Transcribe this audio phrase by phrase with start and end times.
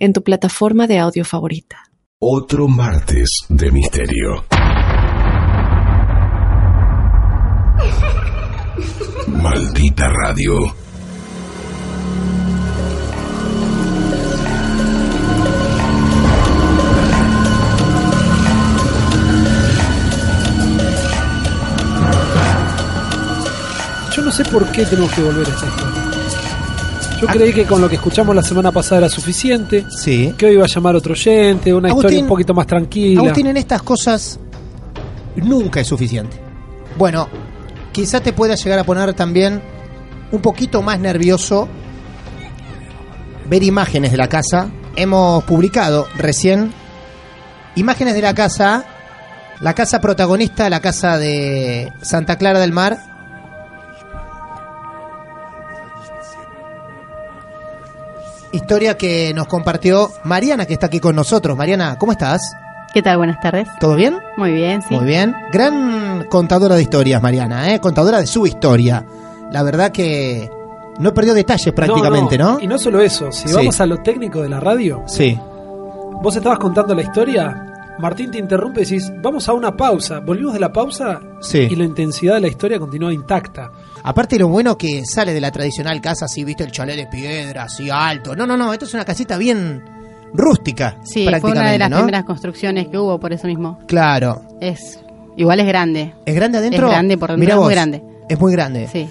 [0.00, 1.76] en tu plataforma de audio favorita.
[2.18, 4.44] Otro martes de misterio.
[9.28, 10.54] Maldita radio.
[24.14, 26.09] Yo no sé por qué tenemos que volver a esta historia.
[27.20, 29.84] Yo creí que con lo que escuchamos la semana pasada era suficiente.
[29.90, 30.34] Sí.
[30.38, 33.20] Que hoy iba a llamar otro oyente, una Agustín- historia un poquito más tranquila.
[33.20, 34.38] Agustín, en estas cosas
[35.36, 36.36] nunca es suficiente.
[36.96, 37.28] Bueno,
[37.92, 39.60] quizá te pueda llegar a poner también
[40.32, 41.68] un poquito más nervioso
[43.48, 44.70] ver imágenes de la casa.
[44.96, 46.72] Hemos publicado recién
[47.74, 48.84] imágenes de la casa,
[49.60, 53.09] la casa protagonista, la casa de Santa Clara del Mar.
[58.52, 61.56] Historia que nos compartió Mariana, que está aquí con nosotros.
[61.56, 62.40] Mariana, ¿cómo estás?
[62.92, 63.18] ¿Qué tal?
[63.18, 63.68] Buenas tardes.
[63.78, 64.18] ¿Todo bien?
[64.36, 64.94] Muy bien, sí.
[64.96, 65.34] Muy bien.
[65.52, 67.80] Gran contadora de historias, Mariana, ¿eh?
[67.80, 69.04] Contadora de su historia.
[69.52, 70.50] La verdad que
[70.98, 72.58] no perdió detalles prácticamente, ¿no?
[72.60, 73.54] Y no solo eso, si Sí.
[73.54, 75.38] vamos a lo técnico de la radio, Sí.
[76.20, 77.66] vos estabas contando la historia,
[78.00, 80.18] Martín te interrumpe y decís, vamos a una pausa.
[80.20, 81.68] Volvimos de la pausa Sí.
[81.70, 83.70] y la intensidad de la historia continúa intacta.
[84.02, 87.64] Aparte lo bueno que sale de la tradicional casa así, viste, el chalet de piedra,
[87.64, 88.34] así alto.
[88.34, 89.82] No, no, no, esto es una casita bien
[90.32, 91.96] rústica, Sí, prácticamente, fue una de las ¿no?
[91.98, 93.78] primeras construcciones que hubo, por eso mismo.
[93.86, 94.42] Claro.
[94.60, 95.00] Es
[95.36, 96.14] Igual es grande.
[96.26, 96.86] ¿Es grande adentro?
[96.86, 98.02] Es grande, por dentro es muy grande.
[98.28, 98.88] Es muy grande.
[98.92, 99.08] Sí.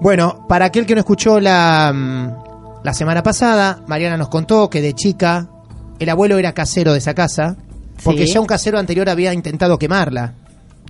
[0.00, 4.80] Bueno, para aquel que no escuchó la, mm, la semana pasada, Mariana nos contó que
[4.80, 5.48] de chica
[5.98, 7.56] el abuelo era casero de esa casa,
[8.04, 8.34] porque Sí.
[8.34, 10.34] ya un casero anterior había intentado quemarla.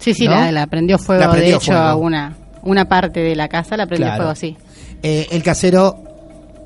[0.01, 0.33] Sí, sí, ¿No?
[0.33, 1.23] la, la prendió fuego.
[1.23, 1.97] La prendió de hecho, fuego.
[1.99, 2.37] una,
[2.69, 4.23] una parte de la casa la prendió Claro.
[4.25, 4.57] fuego, sí.
[5.03, 5.97] Eh, el casero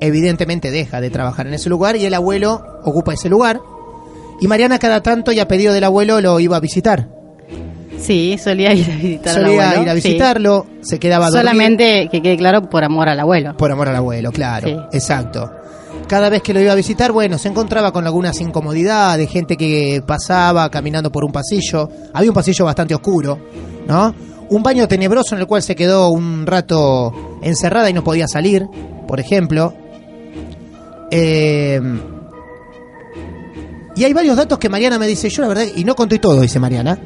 [0.00, 3.60] evidentemente deja de trabajar en ese lugar y el abuelo ocupa ese lugar.
[4.40, 7.08] Y Mariana cada tanto y a pedido del abuelo lo iba a visitar.
[8.00, 9.82] Sí, solía ir a visitar al Solía abuelo.
[9.84, 10.08] ir a sí.
[10.08, 11.30] visitarlo, se quedaba.
[11.30, 13.56] Solamente, que quede claro, por amor al abuelo.
[13.56, 14.66] Por amor al abuelo, claro.
[14.66, 14.76] Sí.
[14.96, 15.52] Exacto.
[16.08, 20.02] Cada vez que lo iba a visitar, bueno, se encontraba con algunas incomodidades, gente que
[20.04, 21.88] pasaba caminando por un pasillo.
[22.12, 23.38] Había un pasillo bastante oscuro,
[23.86, 24.12] ¿no?
[24.52, 28.66] Un baño tenebroso en el cual se quedó un rato encerrada y no podía salir,
[29.08, 29.74] por ejemplo.
[31.10, 31.80] Eh,
[33.94, 36.40] y hay varios datos que Mariana me dice, yo la verdad, y no conté todo,
[36.40, 36.98] dice Mariana.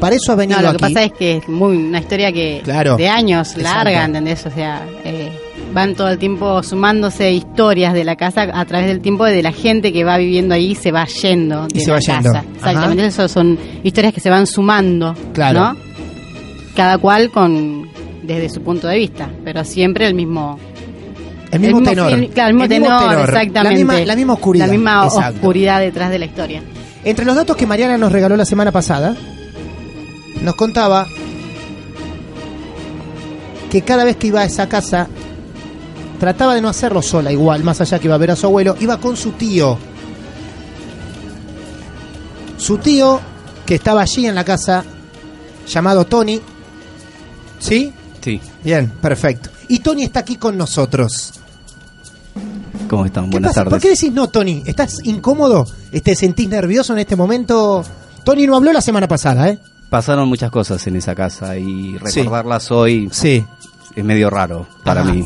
[0.00, 2.60] Para eso ha venido No, lo que pasa es que es muy una historia que
[2.64, 2.96] Claro.
[2.96, 4.44] de años larga, ¿entendés?
[4.46, 5.30] O sea, eh,
[5.72, 9.52] van todo el tiempo sumándose historias de la casa a través del tiempo de la
[9.52, 12.32] gente que va viviendo ahí y se va yendo Y de se la va yendo.
[12.32, 12.44] casa.
[12.56, 15.60] Exactamente, eso son historias que se van sumando, Claro.
[15.60, 15.76] ¿no?
[16.76, 17.88] Cada cual con
[18.22, 20.58] desde su punto de vista, pero siempre el mismo
[21.50, 22.12] El mismo, el tenor.
[22.12, 23.60] el- claro, el mismo tenor, exactamente.
[23.62, 24.66] La misma, la misma oscuridad.
[24.66, 25.34] La misma Exacto.
[25.36, 26.62] oscuridad detrás de la historia.
[27.04, 29.16] Entre los datos que Mariana nos regaló la semana pasada,
[30.40, 31.06] nos contaba
[33.70, 35.08] que cada vez que iba a esa casa,
[36.20, 38.76] trataba de no hacerlo sola igual, más allá que iba a ver a su abuelo,
[38.80, 39.76] iba con su tío.
[42.56, 43.20] Su tío,
[43.66, 44.84] que estaba allí en la casa,
[45.66, 46.40] llamado Tony.
[47.62, 47.92] ¿Sí?
[48.20, 49.50] Sí, Bien, perfecto.
[49.68, 51.34] Y Tony está aquí con nosotros.
[52.88, 53.24] ¿cómo están?
[53.26, 53.64] ¿Qué Buenas pasa?
[53.64, 53.82] ¿Por tardes.
[53.82, 54.62] qué decís no, Tony?
[54.66, 55.66] ¿Estás incómodo?
[56.02, 57.82] ¿Te sentís nervioso en este momento?
[58.24, 59.58] Tony no habló la semana pasada, ¿eh?
[59.90, 63.44] Pasaron muchas cosas en esa casa y recordarlas hoy Sí.
[63.96, 65.12] es medio raro para Ajá.
[65.12, 65.24] mí.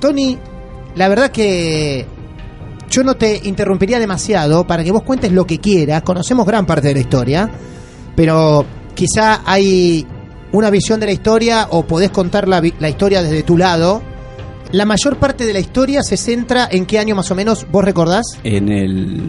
[0.00, 0.38] Tony,
[0.96, 2.06] la verdad que
[2.90, 6.02] yo no te interrumpiría demasiado para que vos cuentes lo que quieras.
[6.02, 7.50] Conocemos gran parte de la historia,
[8.14, 8.64] pero
[8.94, 10.06] quizá hay
[10.54, 14.02] una visión de la historia o podés contar la, la historia desde tu lado.
[14.72, 17.84] La mayor parte de la historia se centra en qué año más o menos vos
[17.84, 18.24] recordás?
[18.44, 19.20] En el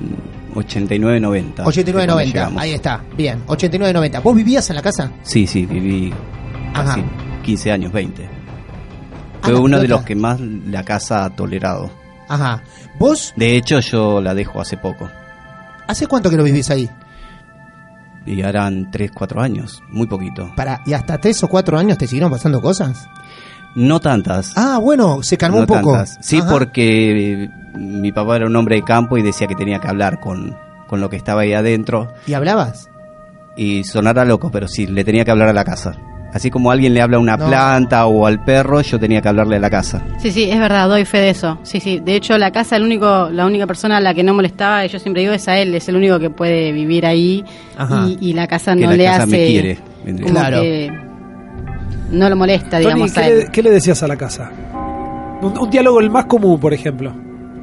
[0.53, 1.55] 89-90.
[1.63, 2.61] 89-90, llegamos.
[2.61, 4.23] ahí está, bien, 89-90.
[4.23, 5.11] ¿Vos vivías en la casa?
[5.23, 6.13] Sí, sí, viví
[6.73, 7.03] casi
[7.43, 8.23] 15 años, 20.
[8.25, 11.89] Ah, Fue uno de los que más la casa ha tolerado.
[12.27, 12.63] Ajá.
[12.97, 15.09] ¿Vos De hecho, yo la dejo hace poco.
[15.87, 16.89] hace cuánto que lo vivís ahí?
[18.25, 20.51] Y harán 3, 4 años, muy poquito.
[20.55, 23.07] Para, ¿Y hasta tres o cuatro años te siguieron pasando cosas?
[23.75, 24.53] No tantas.
[24.55, 25.91] Ah, bueno, se calmó no un poco.
[25.91, 26.17] tantas.
[26.21, 26.49] Sí, Ajá.
[26.49, 30.55] porque mi papá era un hombre de campo y decía que tenía que hablar con,
[30.87, 32.89] con lo que estaba ahí adentro ¿Y hablabas?
[33.57, 35.95] y sonara loco, pero sí, le tenía que hablar a la casa.
[36.35, 37.47] Así como alguien le habla a una No.
[37.47, 40.03] planta o al perro, yo tenía que hablarle a la casa.
[40.19, 41.57] Sí, sí, es verdad, doy fe de eso.
[41.63, 42.01] Sí, sí.
[42.03, 44.89] De hecho, la casa, el único, la única persona a la que no molestaba, y
[44.89, 47.41] yo siempre digo, es a él, es el único que puede vivir ahí
[47.77, 48.05] Ajá.
[48.09, 49.31] y, y la casa Que no la le casa hace.
[49.31, 49.79] me quiere,
[50.21, 50.61] como Claro.
[50.61, 50.91] que
[52.11, 53.39] no lo molesta, Tony, digamos, ¿qué a él.
[53.39, 54.51] le, qué le decías a la casa?
[55.41, 57.13] Un, un diálogo el más común, por ejemplo.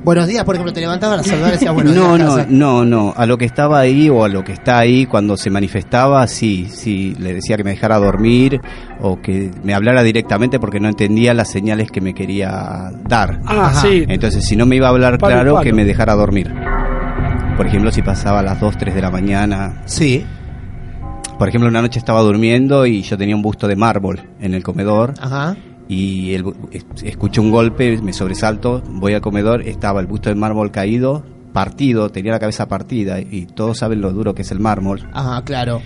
[0.04, 2.28] Buenos días, por ejemplo, te levantabas a saludar y decías buenos no, días.
[2.28, 2.46] no, casa.
[2.50, 3.14] no, no.
[3.16, 6.66] A lo que estaba ahí o a lo que está ahí cuando se manifestaba, sí,
[6.69, 7.14] sí.
[7.20, 8.60] Le decía que me dejara dormir
[9.00, 13.38] o que me hablara directamente porque no entendía las señales que me quería dar.
[13.46, 13.81] Ah, Ajá.
[13.81, 14.04] sí.
[14.08, 15.64] Entonces, si no me iba a hablar Palo claro, palo.
[15.64, 16.52] que me dejara dormir.
[17.56, 19.82] Por ejemplo, si pasaba a las 2, 3 de la mañana.
[19.84, 20.26] Sí,
[21.38, 24.62] Por ejemplo, una noche estaba durmiendo y yo tenía un busto de mármol en el
[24.64, 25.56] comedor ajá.
[25.88, 30.29] Y el bu- es- escuché un golpe, me sobresalto, voy al comedor, estaba el busto
[30.31, 34.50] de mármol caído, partido, tenía la cabeza partida y todos saben lo duro que es
[34.52, 35.82] el mármol Ajá, claro.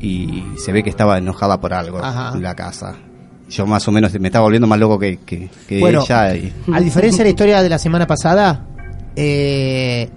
[0.00, 2.32] y se ve que estaba enojada por algo Ajá.
[2.36, 2.94] en la casa.
[3.50, 6.52] Yo más o menos me estaba volviendo más loco que, que, que Bueno, ella y
[6.72, 8.66] A diferencia de la historia de la semana pasada,
[9.16, 10.08] eh,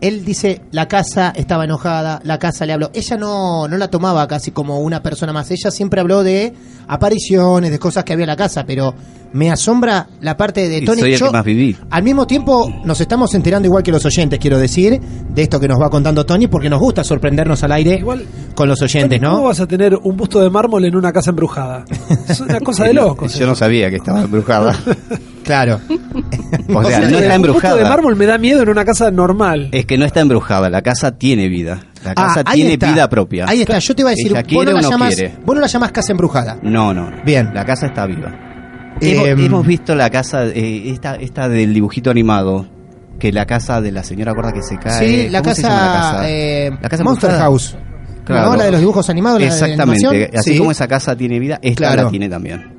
[0.00, 2.90] él dice la casa estaba enojada, la casa le habló.
[2.94, 5.50] Ella no, no la tomaba casi como una persona más.
[5.50, 6.52] Ella siempre habló de
[6.88, 8.94] apariciones, de cosas que había en la casa, pero
[9.32, 11.00] me asombra la parte de Y Tony.
[11.00, 11.76] soy el Yo- que más viví.
[11.90, 15.68] Al mismo tiempo, nos estamos enterando igual que los oyentes, quiero decir, de esto que
[15.68, 19.28] nos va contando Tony, porque nos gusta sorprendernos al aire Igual, con los oyentes, Tony,
[19.30, 19.48] ¿Cómo ¿no?
[19.48, 21.84] vas a tener un busto de mármol en una casa embrujada?
[22.28, 23.34] Es una cosa de locos.
[23.38, 24.74] Yo no sabía que estaba embrujada.
[25.46, 25.80] Claro.
[25.88, 27.88] o sea, no Un está busto de embrujada.
[27.88, 29.68] mármol me da miedo en una casa normal.
[29.72, 31.80] Es que no está embrujada, la casa tiene vida.
[32.04, 32.92] La Ah, casa tiene está.
[32.92, 33.46] vida propia.
[33.48, 35.34] Ahí está, yo te iba a decir, Ella vos no, la o no quiere.
[35.44, 36.58] vos no la llamas casa embrujada.
[36.62, 37.10] No, no.
[37.24, 37.50] Bien.
[37.54, 38.32] La casa está viva.
[39.00, 42.66] Eh, hemos, hemos visto la casa, eh, esta, esta del dibujito animado,
[43.18, 45.06] que la casa de la señora gorda que se cae.
[45.24, 46.30] Sí, la ¿cómo se casa, llama la casa?
[46.30, 47.50] eh, La casa Monster embrujada.
[47.50, 47.76] House.
[48.24, 48.50] Claro.
[48.50, 48.56] ¿No?
[48.56, 50.30] La de los dibujos animados, la de la Exactamente.
[50.36, 50.58] Así Sí.
[50.58, 52.02] como esa casa tiene vida, esta Claro.
[52.04, 52.75] la tiene también.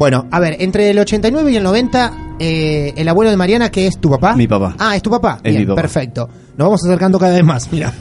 [0.00, 3.86] Bueno, a ver, entre el 89 y el 90, eh, el abuelo de Mariana, que
[3.86, 4.34] es tu papá.
[4.34, 4.74] Mi papá.
[4.78, 5.40] Ah, es tu papá.
[5.44, 5.82] Es Bien, mi papá.
[5.82, 6.26] perfecto.
[6.56, 7.70] Nos vamos acercando cada vez más.
[7.72, 7.92] Mira.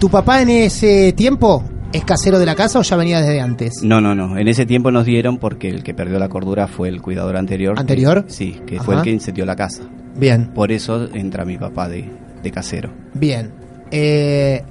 [0.00, 1.62] ¿Tu papá en ese tiempo
[1.92, 3.82] es casero de la casa o ya venía desde antes?
[3.82, 4.38] No, no, no.
[4.38, 7.78] En ese tiempo nos dieron porque el que perdió la cordura fue el cuidador anterior.
[7.78, 8.24] ¿Anterior?
[8.28, 9.82] Sí, que fue el que incendió la casa.
[10.16, 12.10] Bien, Por eso entra mi papá de,
[12.42, 12.90] de casero.
[13.12, 13.52] bien.
[13.90, 14.62] Eh,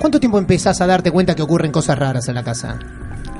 [0.00, 2.76] ¿Cuánto tiempo empezás a darte cuenta que ocurren cosas raras en la casa?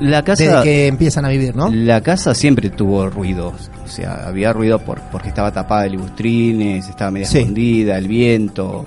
[0.00, 0.44] La casa...
[0.44, 1.70] Desde que empiezan a vivir, ¿no?
[1.72, 6.88] La casa siempre tuvo ruidos, o sea, había ruido por, porque estaba tapada de libustrines,
[6.88, 7.38] estaba media Sí.
[7.38, 8.86] escondida, el viento,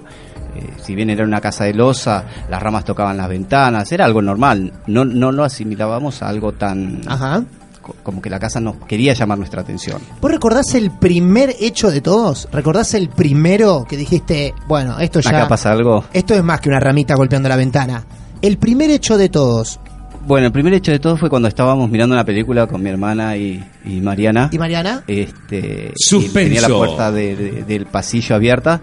[0.55, 4.21] eh, si bien era una casa de losa, las ramas tocaban las ventanas, era algo
[4.21, 7.01] normal, no, no lo asimilábamos a algo tan...
[7.07, 7.43] Ajá.
[7.81, 9.99] co- como que la casa nos quería llamar nuestra atención.
[10.21, 12.47] ¿Vos recordás el primer hecho de todos?
[12.53, 15.31] ¿Recordás el primero que dijiste, bueno, esto ya...
[15.31, 16.05] Acá pasa algo.
[16.13, 18.05] Esto es más que una ramita golpeando la ventana.
[18.41, 19.79] El primer hecho de todos.
[20.25, 23.35] Bueno, el primer hecho de todo fue cuando estábamos mirando una película con mi hermana
[23.37, 24.49] y, y Mariana.
[24.51, 25.03] ¿Y Mariana?
[25.07, 26.39] este Suspenso.
[26.39, 28.79] y tenía la puerta de- de- del pasillo abierta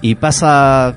[0.00, 0.94] y pasa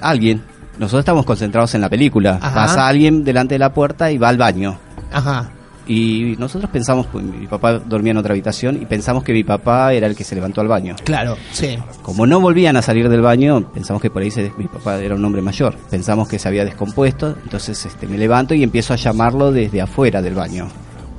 [0.00, 0.42] alguien
[0.78, 2.54] nosotros estamos concentrados en la película Ajá.
[2.54, 4.78] pasa alguien delante de la puerta y va al baño
[5.12, 5.50] Ajá.
[5.86, 9.92] Y nosotros pensamos pues, mi papá dormía en otra habitación y pensamos que mi papá
[9.92, 11.78] era el que se levantó al baño Claro, sí.
[12.02, 15.14] como no volvían a salir del baño pensamos que por ahí se- mi papá era
[15.14, 18.96] un hombre mayor pensamos que se había descompuesto entonces este me levanto y empiezo a
[18.96, 20.68] llamarlo desde afuera del baño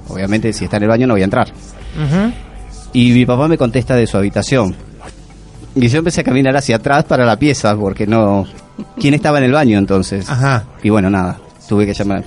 [0.09, 2.31] obviamente si está en el baño no voy a entrar Ujú.
[2.93, 4.75] y mi papá me contesta de su habitación.
[5.75, 8.45] Y yo empecé a caminar hacia atrás para la pieza, porque no...
[8.97, 10.29] ¿Quién estaba en el baño entonces?
[10.29, 10.63] Ajá.
[10.83, 11.37] Y bueno, nada,
[11.67, 12.23] tuve que llamar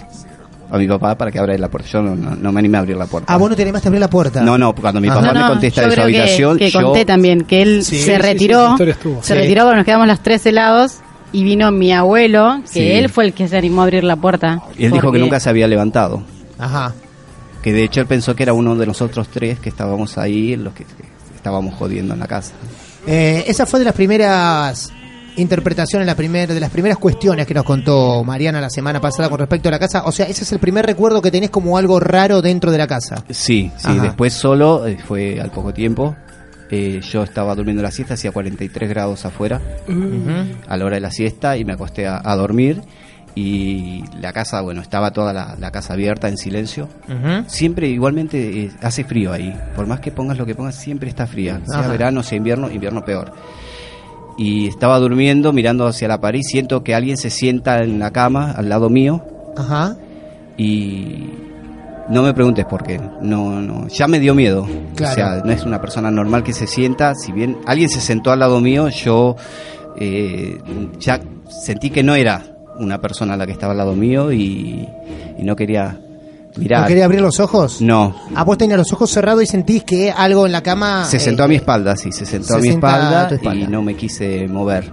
[0.70, 1.88] a mi papá para que abra la puerta.
[1.88, 3.32] Yo no, no- no me animé a abrir la puerta.
[3.32, 4.42] Ah, vos no te animaste a abrir la puerta.
[4.42, 5.20] No, no, cuando mi Ajá.
[5.20, 6.82] papá No, me contesta de su que- habitación, que, yo...
[6.82, 8.84] conté también que él Sí, se retiró, se
[9.22, 9.34] Sí.
[9.34, 10.96] retiró cuando nos quedamos los tres helados
[11.32, 12.90] y vino mi abuelo, que Sí.
[12.90, 14.62] él fue el que se animó a abrir la puerta.
[14.78, 16.22] Y él dijo que porque- nunca se había levantado.
[16.58, 16.94] Ajá.
[17.62, 20.72] Que de hecho él pensó que era uno de nosotros tres que estábamos ahí, los
[20.74, 22.52] que, que estábamos jodiendo en la casa.
[23.06, 24.92] Eh, esa fue de las primeras
[25.38, 29.38] interpretaciones, la primer, de las primeras cuestiones que nos contó Mariana la semana pasada con
[29.38, 30.02] respecto a la casa.
[30.04, 32.86] O sea, ese es el primer recuerdo que tenés como algo raro dentro de la
[32.86, 33.24] casa.
[33.30, 34.02] Sí, sí, Ajá.
[34.02, 36.16] después solo, eh, fue al poco tiempo.
[36.70, 39.60] Eh, yo estaba durmiendo la siesta, hacía 43 grados afuera
[40.68, 42.82] a la hora de la siesta y me acosté a, a dormir.
[43.34, 46.88] Y la casa, bueno, estaba toda la, la casa abierta en silencio.
[47.46, 49.56] Siempre igualmente eh, hace frío ahí.
[49.76, 51.60] Por más que pongas lo que pongas, siempre está fría.
[51.66, 51.88] Sea Ajá.
[51.88, 53.32] verano, sea invierno, invierno peor.
[54.38, 58.52] Y estaba durmiendo, mirando hacia la pared, siento que alguien se sienta en la cama
[58.52, 59.24] al lado mío
[59.56, 59.96] Ajá.
[60.56, 61.30] y
[62.08, 63.00] no me preguntes por qué.
[63.20, 64.66] No, no, ya me dio miedo.
[64.94, 65.12] Claro.
[65.12, 67.14] O sea, no es una persona normal que se sienta.
[67.14, 69.36] Si bien alguien se sentó al lado mío, yo
[69.96, 70.58] eh,
[71.00, 72.44] ya sentí que no era
[72.78, 74.88] una persona la que estaba al lado mío y,
[75.36, 75.98] y no quería
[76.58, 76.82] mirar.
[76.82, 77.80] ¿No quería abrir los ojos?
[77.80, 78.14] No.
[78.34, 81.04] Ah, vos tenías los ojos cerrados y sentís que algo en la cama...
[81.04, 83.66] Se eh, sentó a mi espalda, sí, se sentó se a mi a espalda, y
[83.66, 84.92] no me quise mover.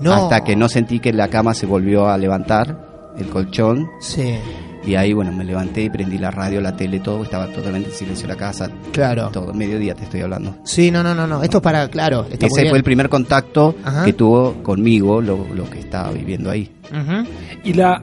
[0.00, 0.12] No.
[0.12, 4.36] Hasta que no sentí que la cama se volvió a levantar, el colchón, Sí,
[4.84, 7.94] y ahí, bueno, me levanté y prendí la radio, la tele, todo, estaba totalmente en
[7.94, 9.28] silencio la casa, claro.
[9.32, 10.56] todo, mediodía te estoy hablando.
[10.64, 11.42] Sí, no, no, no, no.
[11.42, 12.70] Esto es para, claro, está muy Ese bien.
[12.72, 14.04] fue el primer contacto Ajá.
[14.04, 16.68] que tuvo conmigo, lo, lo que estaba viviendo ahí.
[16.90, 17.28] Ujú.
[17.62, 18.02] ¿Y la,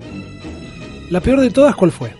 [1.10, 2.19] la peor de todas cuál fue?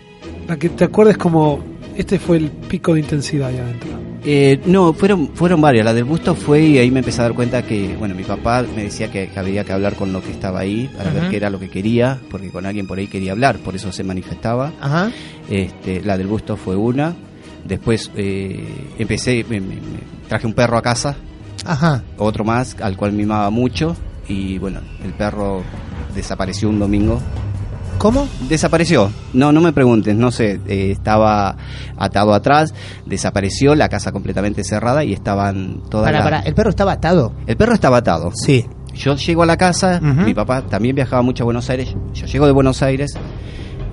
[0.50, 1.62] La que te acuerdes como,
[1.96, 3.88] este fue el pico de intensidad ahí adentro.
[4.24, 5.84] Eh, no, fueron, fueron varias.
[5.84, 8.64] La del busto fue y ahí me empecé a dar cuenta que, bueno, mi papá
[8.74, 11.36] me decía que, que había que hablar con lo que estaba ahí para ver qué
[11.36, 14.72] era lo que quería, porque con alguien por ahí quería hablar, por eso se manifestaba.
[14.80, 15.12] Ajá.
[15.48, 17.14] Este, la del busto fue una.
[17.64, 19.80] Después eh, empecé, me- me- me
[20.28, 21.14] traje un perro a casa,
[21.64, 22.02] Ajá.
[22.18, 23.94] otro más, al cual mimaba mucho.
[24.26, 25.62] Y bueno, el perro
[26.12, 27.20] desapareció un domingo.
[28.00, 28.26] ¿Cómo?
[28.48, 29.10] Desapareció.
[29.34, 30.58] No, no me preguntes, no sé.
[30.66, 31.54] eh, estaba
[31.98, 32.72] atado atrás,
[33.04, 37.34] desapareció, la casa completamente cerrada y estaban todas Para, las- para, el perro estaba atado.
[37.46, 38.32] El perro estaba atado.
[38.34, 38.64] Sí.
[38.94, 41.94] Yo llego a la casa, mi papá también viajaba mucho a Buenos Aires.
[42.14, 43.12] Yo llego de Buenos Aires,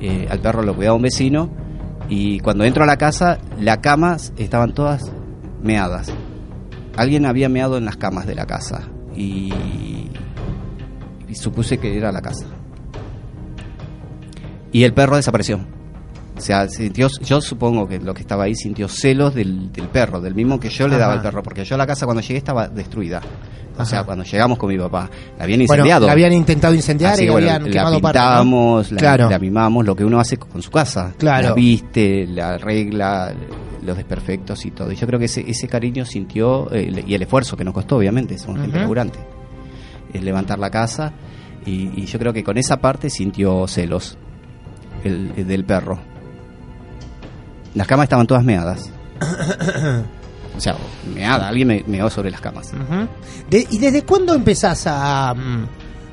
[0.02, 1.50] eh, al perro lo cuidaba un vecino.
[2.10, 5.04] Y cuando entro a la casa, las camas estaban todas
[5.62, 6.08] meadas.
[6.96, 8.88] Alguien había meado en las camas de la casa.
[9.16, 10.10] Y,
[11.28, 12.46] y supuse que era la casa.
[14.72, 15.60] Y el perro desapareció.
[16.38, 20.22] O sea, sintió, yo supongo que lo que estaba ahí sintió celos del, del perro,
[20.22, 22.38] del mismo que yo le daba al perro, porque yo a la casa cuando llegué
[22.38, 23.22] estaba destruida.
[23.80, 24.06] O sea, Ajá.
[24.08, 26.06] cuando llegamos con mi papá, la habían Bueno, incendiado.
[26.08, 28.26] la habían intentado incendiar Así y que, la bueno, habían la quemado parte, ¿no?
[28.26, 29.30] pintamos, la, Claro.
[29.30, 31.14] la mimamos, lo que uno hace con su casa.
[31.18, 31.50] Claro.
[31.50, 33.34] La viste, la arregla,
[33.84, 34.92] los desperfectos y todo.
[34.92, 37.98] Y yo creo que ese, ese cariño sintió, eh, y el esfuerzo que nos costó,
[37.98, 38.82] obviamente, somos gente Ujú.
[38.82, 39.20] laburante,
[40.14, 41.14] es levantar la casa.
[41.66, 44.18] Y, y yo creo que con esa parte sintió celos
[45.04, 46.00] el, el del perro.
[47.76, 48.90] Las camas estaban todas meadas.
[50.56, 50.76] O sea,
[51.14, 52.72] meada, alguien me meó sobre las camas.
[53.48, 55.66] De- ¿Y desde cuándo empezás a, mm,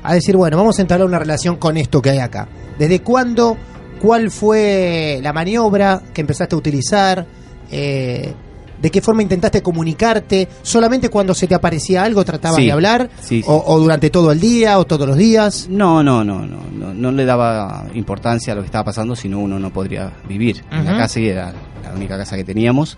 [0.03, 2.47] a decir, bueno, vamos a entablar una relación con esto que hay acá?
[2.77, 3.57] ¿Desde cuándo?
[3.99, 7.25] ¿Cuál fue la maniobra que empezaste a utilizar?
[7.71, 8.35] Eh,
[8.81, 10.47] ¿De qué forma intentaste comunicarte?
[10.61, 13.09] ¿Solamente cuando se te aparecía algo tratabas Sí, de hablar?
[13.21, 13.43] sí, sí.
[13.47, 15.67] O, ¿O durante todo el día o todos los días?
[15.69, 19.39] No, no, no, no, no, no le daba importancia a lo que estaba pasando, sino
[19.39, 20.63] uno no podría vivir.
[20.71, 21.53] En la casa era
[21.83, 22.97] la única casa que teníamos.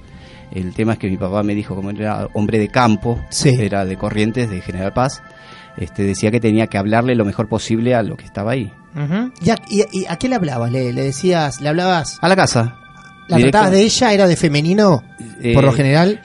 [0.52, 3.98] El tema es que mi papá me dijo, como era hombre de campo, era de
[3.98, 5.22] Corrientes, de General Paz,
[5.78, 8.72] este, decía que tenía que hablarle lo mejor posible a lo que estaba ahí.
[9.42, 10.72] ¿Y, a, y- y a qué le hablabas?
[10.72, 12.18] ¿Le, le decías, le hablabas?
[12.22, 12.76] A la casa.
[13.28, 13.52] ¿La Directo.
[13.58, 14.14] tratabas de ella?
[14.14, 15.04] ¿Era de femenino?
[15.42, 16.20] Eh, por lo general.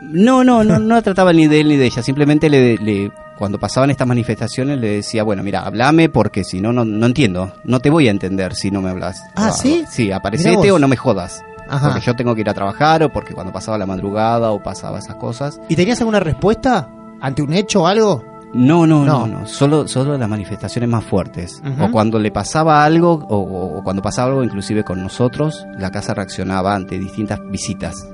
[0.00, 2.02] No, no, no, no la trataba ni de él ni de ella.
[2.02, 6.72] Simplemente le, le- cuando pasaban estas manifestaciones le decía, bueno, mira, hablame porque si no,
[6.72, 7.52] no, no entiendo.
[7.64, 9.22] No te voy a entender si no me hablas.
[9.36, 9.84] Ah, O- ¿sí?
[9.90, 11.42] Sí, aparecete o no me jodas.
[11.68, 11.90] Ajá.
[11.90, 14.98] Porque yo tengo que ir a trabajar o porque cuando pasaba la madrugada o pasaba
[15.00, 15.60] esas cosas.
[15.68, 16.88] ¿Y tenías alguna respuesta
[17.20, 18.24] ante un hecho o algo?
[18.58, 19.26] No, no, No.
[19.26, 19.46] no, no.
[19.46, 21.62] Solo, solo las manifestaciones más fuertes.
[21.80, 25.90] O cuando le pasaba algo, o, o- o cuando pasaba algo inclusive con nosotros, la
[25.90, 28.08] casa reaccionaba ante distintas visitas.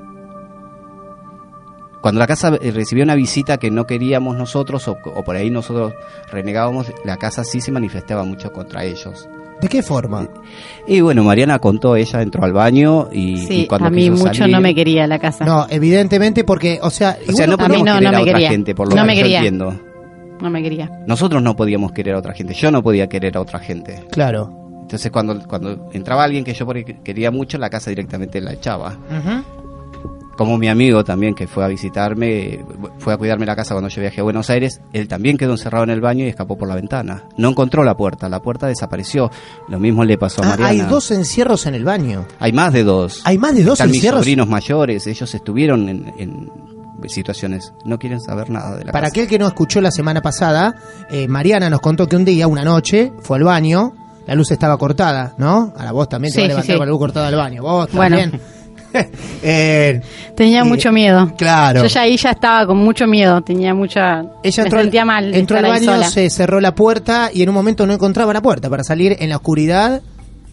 [2.02, 5.48] Cuando la casa eh, recibía una visita que no queríamos nosotros, o, o por ahí
[5.50, 5.94] nosotros
[6.30, 9.26] renegábamos, la casa sí se manifestaba mucho contra ellos.
[9.62, 10.28] ¿De qué forma?
[10.86, 14.16] Y bueno, Mariana contó, ella entró al baño y, y Sí, cuando a mí quiso
[14.24, 15.46] mucho salir- no me quería la casa.
[15.46, 18.18] No, evidentemente porque, o sea, O sea, no a mí no- querer no a me
[18.18, 18.50] otra quería.
[18.50, 19.38] gente, por lo No que me yo quería.
[19.38, 19.74] entiendo.
[20.40, 20.90] No me quería.
[21.06, 24.04] Nosotros no podíamos querer a otra gente, yo no podía querer a otra gente.
[24.10, 24.60] claro.
[24.82, 26.66] Entonces cuando, cuando entraba alguien que yo
[27.02, 28.98] quería mucho, la casa directamente la echaba.
[30.36, 32.58] Como mi amigo también que fue a visitarme,
[32.98, 35.84] fue a cuidarme la casa cuando yo viajé a Buenos Aires, él también quedó encerrado
[35.84, 37.22] en el baño y escapó por la ventana.
[37.38, 39.30] No encontró la puerta, la puerta desapareció.
[39.68, 40.70] Lo mismo le pasó a Ah, Mariana.
[40.70, 42.26] hay dos encierros en el baño.
[42.40, 43.22] Hay más de dos.
[43.24, 44.20] Hay más de dos Están mis encierros.
[44.22, 46.50] sobrinos mayores, ellos estuvieron en, en
[47.08, 49.12] situaciones, no quieren saber nada de la Para casa.
[49.12, 50.74] aquel que no escuchó la semana pasada,
[51.10, 53.92] eh, Mariana nos contó que un día, una noche, fue al baño,
[54.26, 55.72] la luz estaba cortada, ¿no?
[55.76, 56.78] Ahora vos también te Sí, vas a levantar sí.
[56.78, 57.62] con la luz cortada del baño.
[57.62, 58.16] Vos Bueno.
[58.18, 58.40] también.
[59.42, 60.00] Eh,
[60.36, 61.32] Tenía y- mucho miedo.
[61.36, 61.82] Claro.
[61.82, 63.40] Yo ya ahí ya estaba con mucho miedo.
[63.42, 64.22] Tenía mucha.
[64.42, 65.34] Ella entró, al- sentía mal.
[65.34, 68.70] entró al baño, se cerró la puerta y en un momento no encontraba la puerta
[68.70, 70.00] para salir en la oscuridad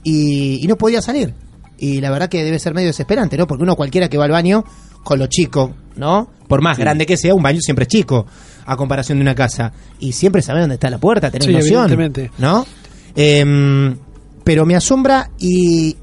[0.04, 1.34] y, y no podía salir.
[1.78, 3.46] Y la verdad que debe ser medio desesperante, ¿no?
[3.48, 4.64] Porque uno cualquiera que va al baño
[5.04, 6.30] con lo chico, ¿no?
[6.48, 6.82] Por más Sí.
[6.84, 8.26] grande que sea, un baño siempre es chico
[8.66, 9.72] a comparación de una casa.
[10.00, 12.32] Y siempre sabe dónde está la puerta, tenés Sí, noción, evidentemente.
[12.38, 12.66] ¿no?
[13.16, 13.98] Em,
[14.44, 15.96] pero me asombra y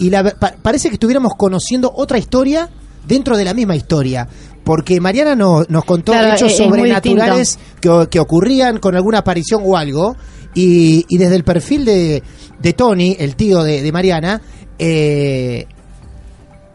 [0.00, 2.68] y la, pa- parece que estuviéramos conociendo otra historia
[3.06, 4.28] dentro de la misma historia.
[4.62, 8.94] Porque Mariana no- nos contó Claro, hechos es- es muy sobrenaturales que, que ocurrían con
[8.94, 10.14] alguna aparición o algo.
[10.54, 12.22] Y, y desde el perfil de,
[12.60, 14.40] de Tony, el tío de, de Mariana,
[14.78, 15.66] eh,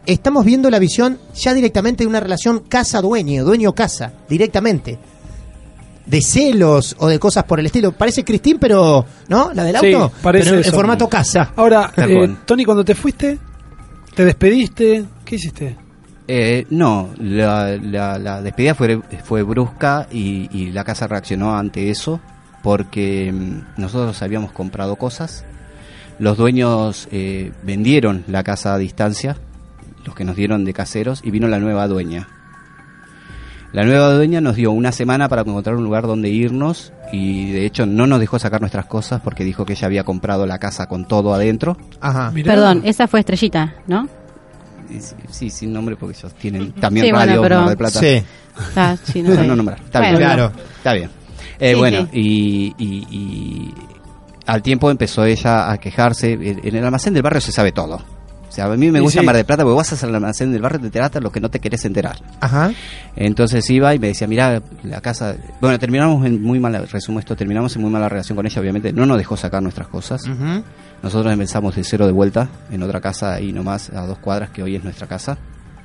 [0.06, 4.98] estamos viendo la visión ya directamente de una relación casa-dueño, dueño-casa, directamente.
[6.06, 7.92] De celos o de cosas por el estilo.
[7.92, 9.06] Parece Cristín, pero.
[9.28, 9.52] ¿No?
[9.54, 10.12] La del Sí, auto.
[10.22, 10.72] parece pero en eso.
[10.76, 11.52] formato casa.
[11.56, 12.36] Ahora, eh.
[12.44, 13.38] Tony, cuando te fuiste,
[14.14, 15.04] ¿te despediste?
[15.24, 15.76] ¿Qué hiciste?
[16.28, 21.90] Eh, no, la, la- la despedida fue, fue brusca y, y la casa reaccionó ante
[21.90, 22.20] eso
[22.62, 25.44] porque mm, nosotros habíamos comprado cosas,
[26.18, 29.36] los dueños eh, vendieron la casa a distancia,
[30.04, 32.28] los que nos dieron de caseros, y vino la nueva dueña.
[33.72, 37.66] La nueva dueña nos dio una semana para encontrar un lugar donde irnos y de
[37.66, 40.86] hecho no nos dejó sacar nuestras cosas porque dijo que ella había comprado la casa
[40.86, 41.76] con todo adentro.
[42.00, 42.30] Ajá.
[42.30, 42.52] Mirá.
[42.54, 44.08] Perdón, esa fue Estrellita, ¿no?
[44.88, 47.98] Sí, Sí, sin nombre porque ellos tienen también Sí, bueno, radio pero- del Plata.
[47.98, 48.22] Sí.
[48.76, 49.80] Ah, sí, no, No, no nombrar.
[49.80, 50.30] Está Bueno, bien.
[50.30, 50.52] Claro.
[50.76, 51.10] Está bien.
[51.58, 52.20] Eh, Sí, bueno, sí.
[52.20, 53.74] Y, y- y
[54.46, 56.32] al tiempo empezó ella a quejarse.
[56.34, 58.00] En el almacén del barrio se sabe todo.
[58.54, 59.26] O sea, a mí me Y gusta sí.
[59.26, 61.50] Mar del Plata porque vas al almacén del barrio y te de lo que no
[61.50, 62.18] te querés enterar.
[62.38, 62.70] Ajá.
[63.16, 65.34] Entonces iba y me decía, mira, la casa...
[65.60, 66.82] Bueno, terminamos en muy mala...
[66.82, 68.92] Resumo esto, terminamos en muy mala relación con ella, obviamente.
[68.92, 70.22] No nos dejó sacar nuestras cosas.
[71.02, 74.62] Nosotros empezamos de cero de vuelta en otra casa ahí nomás, a dos cuadras, que
[74.62, 75.36] hoy es nuestra casa.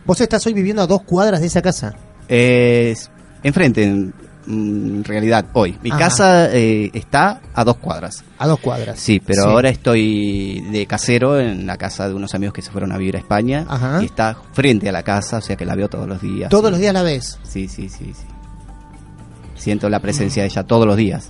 [0.06, 1.96] Vos estás hoy viviendo a dos cuadras de esa casa.
[2.28, 3.10] Es
[3.42, 4.14] enfrente, en,
[4.50, 5.78] en realidad, hoy.
[5.84, 6.00] Mi Ajá.
[6.00, 8.24] casa eh, está a dos cuadras.
[8.40, 9.00] A dos cuadras.
[9.00, 9.48] Sí, pero Sí.
[9.50, 13.16] ahora estoy de casero en la casa de unos amigos que se fueron a vivir
[13.16, 13.66] a España.
[13.70, 14.00] Ajá.
[14.02, 16.50] Y está frente a la casa, o sea que la veo todos los días.
[16.50, 16.72] Todos Sí.
[16.72, 17.38] los días la ves.
[17.44, 18.26] Sí, sí, sí, sí.
[19.56, 21.30] Siento la presencia de ella todos los días.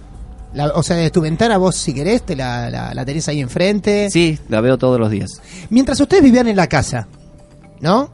[0.53, 3.39] La- o sea, de tu ventana vos, si querés, te la, la, la tenés ahí
[3.39, 4.09] enfrente.
[4.09, 5.29] Sí, la veo todos los días.
[5.69, 7.07] Mientras ustedes vivían en la casa,
[7.81, 8.09] ¿no?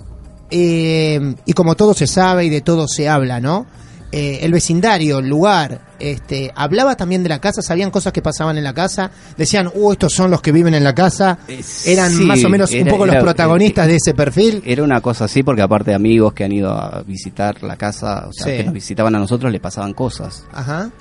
[0.52, 3.66] Eh, y como todo se sabe y de todo se habla, ¿no?
[4.12, 8.58] Eh, el vecindario, el lugar, este, hablaba también de la casa, sabían cosas que pasaban
[8.58, 12.12] en la casa, decían, uh, estos son los que viven en la casa, Eh, eran
[12.14, 14.62] sí, más o menos un poco era- los protagonistas de ese perfil.
[14.66, 18.28] Era una cosa así porque aparte de amigos que han ido a visitar la casa,
[18.30, 18.58] o sea, Sí.
[18.58, 20.46] que nos visitaban a nosotros, le pasaban cosas.
[20.54, 20.92] Ajá.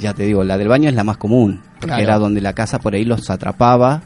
[0.00, 2.02] Ya te digo, la del baño es la más común, porque Claro.
[2.02, 4.02] era donde la casa por ahí los atrapaba,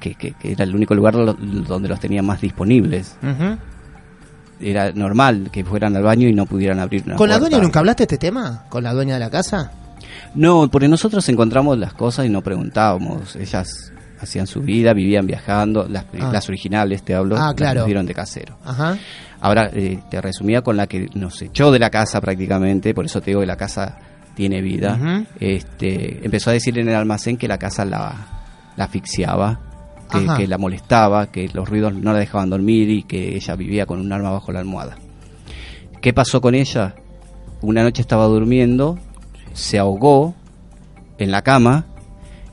[0.00, 3.14] que, que- que era el único lugar lo- donde los tenía más disponibles.
[3.22, 3.56] Ujú.
[4.60, 7.80] Era normal que fueran al baño y no pudieran abrir una ¿Con la dueña nunca
[7.80, 8.64] hablaste de este tema?
[8.68, 9.72] ¿Con la dueña de la casa?
[10.34, 13.34] No, porque nosotros encontramos las cosas y no preguntábamos.
[13.36, 16.30] Ellas hacían su vida, vivían viajando, las, Ah.
[16.32, 17.80] las originales te hablo, Ah, las claro.
[17.80, 18.56] nos dieron de casero.
[18.64, 18.96] Ajá.
[19.40, 23.20] Ahora, eh, te resumía con la que nos echó de la casa prácticamente, por eso
[23.20, 23.98] te digo que la casa
[24.36, 25.24] tiene vida.
[25.40, 28.14] Este, empezó a decir en el almacén que la casa la,
[28.76, 29.58] la asfixiaba,
[30.36, 34.00] que, la molestaba, que los ruidos no la dejaban dormir y que ella vivía con
[34.00, 34.96] un arma bajo la almohada.
[36.00, 36.94] ¿Qué pasó con ella?
[37.60, 38.98] Una noche estaba durmiendo,
[39.52, 40.34] se ahogó
[41.18, 41.86] en la cama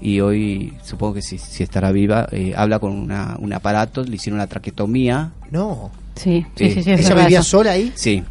[0.02, 4.16] y hoy supongo que si, si estará viva, eh, habla con una, un aparato, le
[4.16, 5.32] hicieron una traquetomía.
[5.52, 5.90] No.
[6.16, 6.74] Sí, sí, Sí.
[6.76, 7.50] sí, sí, es ¿Ella vivía eso.
[7.58, 7.92] sola ahí?
[7.96, 8.24] Sí,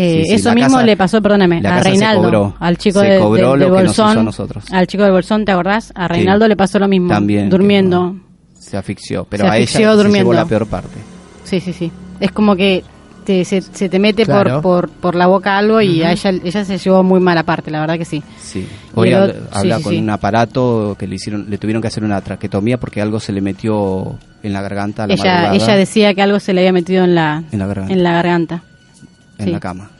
[0.00, 2.54] Eh, Sí, sí, eso mismo casa- le pasó, perdóname, a Reinaldo, cobró.
[2.60, 4.64] al chico Se de- cobró de- lo del que nos hizo Bolsón, a nosotros.
[4.70, 5.92] al chico del Bolsón, ¿te acordás?
[5.94, 7.48] A Reinaldo le pasó lo mismo, también.
[7.50, 8.14] durmiendo.
[8.58, 10.30] Se asfixió, pero Se a ella asfixió se durmiendo.
[10.30, 10.98] llevó la peor parte.
[11.44, 11.90] Sí, sí, sí.
[12.20, 12.84] Es como que
[13.24, 14.62] te- se, se te mete Claro.
[14.62, 17.70] por, por, por la boca algo y a ella, ella se llevó muy mala parte,
[17.70, 18.22] la verdad que sí.
[18.40, 18.66] Sí.
[18.94, 19.98] Hoy habla, otro- sí, habla sí, con sí.
[19.98, 23.40] un aparato que le hicieron, le tuvieron que hacer una traquetomía porque algo se le
[23.40, 26.72] metió en la garganta a la Ella, madrugada, ella decía que algo se le había
[26.72, 27.92] metido en la, En la garganta.
[27.92, 28.62] en la garganta.
[29.38, 29.50] En sí.
[29.50, 29.90] la cama.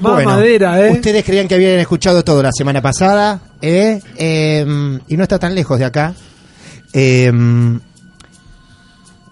[0.00, 0.90] Más Bueno, madera, ¿eh?
[0.90, 4.00] Ustedes creían que habían escuchado todo la semana pasada, ¿eh?
[4.16, 6.14] Eh, y no está tan lejos de acá.
[6.92, 7.30] Eh,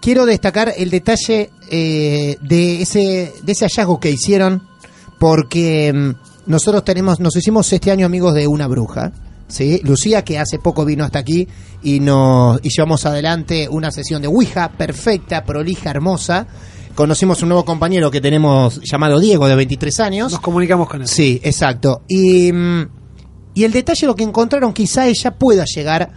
[0.01, 4.63] quiero destacar el detalle eh, de ese de ese hallazgo que hicieron,
[5.19, 9.11] porque mm, nosotros tenemos, nos hicimos este año amigos de una bruja.
[9.47, 9.79] ¿sí?
[9.83, 11.47] Lucía, que hace poco vino hasta aquí
[11.83, 16.47] y nos y llevamos adelante una sesión de Ouija perfecta, prolija, hermosa.
[16.95, 20.31] Conocimos un nuevo compañero que tenemos llamado Diego, de 23 años.
[20.31, 21.07] Nos comunicamos con él.
[21.07, 22.03] Sí, exacto.
[22.07, 22.89] Y, mm,
[23.53, 26.11] y el detalle, lo que encontraron, quizá ella pueda llegar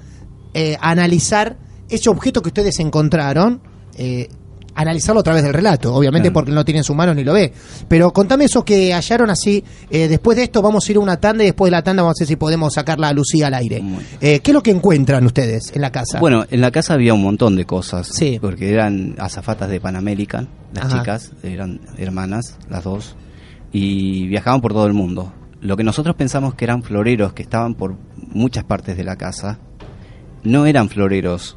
[0.53, 1.57] eh, a analizar
[1.89, 3.61] ese objeto que ustedes encontraron,
[3.97, 4.29] eh,
[4.75, 6.35] analizarlo a través del relato, obviamente Claro.
[6.35, 7.53] porque no tiene en su mano ni lo ve.
[7.89, 9.63] Pero contame eso que hallaron así.
[9.91, 12.03] eh, después de esto vamos a ir a una tanda y después de la tanda
[12.03, 13.83] vamos a ver si podemos sacarla a Lucía al aire.
[14.21, 16.19] Eh, ¿Qué es lo que encuentran ustedes en la casa?
[16.21, 18.09] Bueno, en la casa había un montón de cosas.
[18.13, 18.39] Sí.
[18.41, 20.99] Porque eran azafatas de Pan American, las Ajá.
[20.99, 23.17] chicas, eran hermanas, las dos,
[23.73, 25.33] y viajaban por todo el mundo.
[25.61, 29.59] Lo que nosotros pensamos que eran floreros que estaban por muchas partes de la casa,
[30.43, 31.57] no eran floreros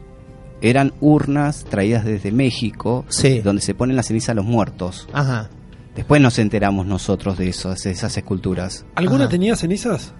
[0.62, 3.40] eran urnas traídas desde México, Sí.
[3.40, 5.08] donde se ponen la ceniza a los muertos.
[5.14, 5.50] Ajá.
[5.96, 8.86] Después nos enteramos nosotros de esas, de esas esculturas.
[8.96, 9.32] ¿Alguna Ajá.
[9.32, 10.14] tenía cenizas?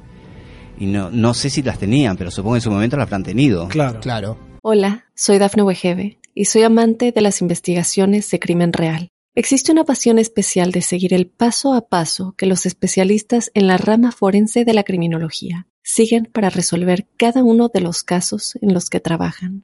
[0.80, 3.24] Y no, no sé si las tenían, pero supongo que en su momento las habrán
[3.24, 3.68] tenido.
[3.68, 4.00] Claro.
[4.00, 4.38] Claro.
[4.62, 9.10] Hola, soy Dafne Wegebe y soy amante de las investigaciones de crimen real.
[9.36, 13.78] Existe una pasión especial de seguir el paso a paso que los especialistas en la
[13.78, 18.90] rama forense de la criminología siguen para resolver cada uno de los casos en los
[18.90, 19.64] que trabajan.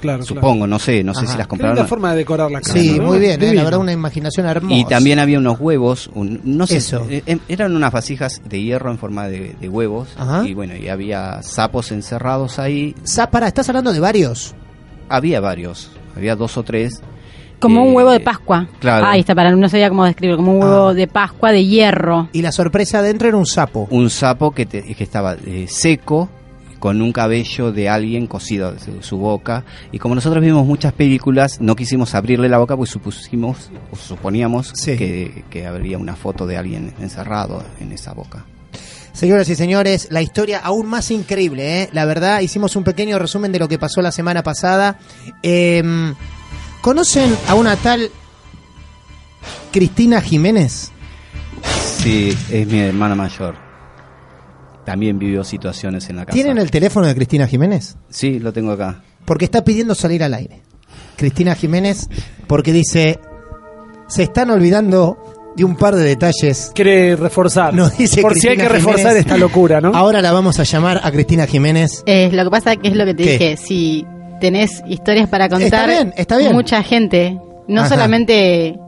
[0.00, 1.76] Claro, Supongo, no sé, no sé si las compraron.
[1.76, 2.72] linda forma de decorar la casa.
[2.74, 3.04] Sí, ¿no?
[3.06, 4.74] muy bien, eh, la verdad una imaginación hermosa.
[4.74, 7.06] Y también había unos huevos, un- no sé, Eso.
[7.10, 10.08] eh, eh, eran unas vasijas de hierro en forma de, de huevos.
[10.16, 10.46] Ajá.
[10.46, 12.94] Y bueno, y había sapos encerrados ahí.
[13.30, 14.54] Para, estás hablando de varios.
[15.08, 17.00] Había varios, había dos o tres.
[17.60, 18.68] Como Eh, un huevo de Pascua.
[18.78, 19.06] claro.
[19.06, 20.36] Ahí está, para no sabía cómo describirlo.
[20.36, 20.94] Como un huevo Ah.
[20.94, 22.28] de Pascua de hierro.
[22.32, 23.88] Y la sorpresa adentro era un sapo.
[23.90, 26.28] Un sapo que, te- que estaba eh, seco,
[26.78, 29.64] con un cabello de alguien cosido en su, su boca.
[29.92, 34.72] Y como nosotros vimos muchas películas, no quisimos abrirle la boca, pues supusimos, o suponíamos
[34.74, 34.96] Sí.
[34.96, 38.44] que, que habría una foto de alguien encerrado en esa boca.
[39.12, 41.88] Señoras y señores, la historia aún más increíble, ¿eh?
[41.92, 44.98] La verdad, hicimos un pequeño resumen de lo que pasó la semana pasada.
[45.42, 46.14] Em,
[46.80, 48.08] ¿Conocen a una tal
[49.72, 50.92] Cristina Jiménez?
[51.98, 53.56] Sí, es mi hermana mayor.
[54.88, 56.34] También vivió situaciones en la casa.
[56.34, 57.96] ¿Tienen el teléfono de Cristina Jiménez?
[58.08, 59.02] Sí, lo tengo acá.
[59.26, 60.62] Porque está pidiendo salir al aire.
[61.16, 62.08] Cristina Jiménez,
[62.46, 63.18] porque dice,
[64.06, 65.18] se están olvidando
[65.56, 66.72] de un par de detalles.
[66.74, 67.74] Quiere reforzar.
[67.74, 69.20] Nos dice Por si hay Cristina que reforzar Jiménez.
[69.26, 69.90] esta locura, ¿no?
[69.94, 72.02] Ahora la vamos a llamar a Cristina Jiménez.
[72.06, 73.32] Eh, lo que pasa que es lo que te ¿Qué?
[73.32, 73.56] dije.
[73.58, 74.06] Si
[74.40, 76.52] tenés historias para contar, Está bien, está bien.
[76.54, 77.90] mucha gente, no Ajá.
[77.90, 78.78] solamente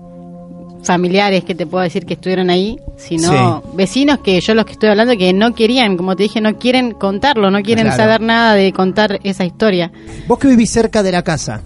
[0.83, 4.89] familiares que te puedo decir que estuvieron ahí, sino vecinos que yo los que estoy
[4.91, 8.03] hablando que no querían, como te dije, no quieren contarlo, no quieren Claro.
[8.03, 9.91] saber nada de contar esa historia.
[10.27, 11.63] Vos que vivís cerca de la casa,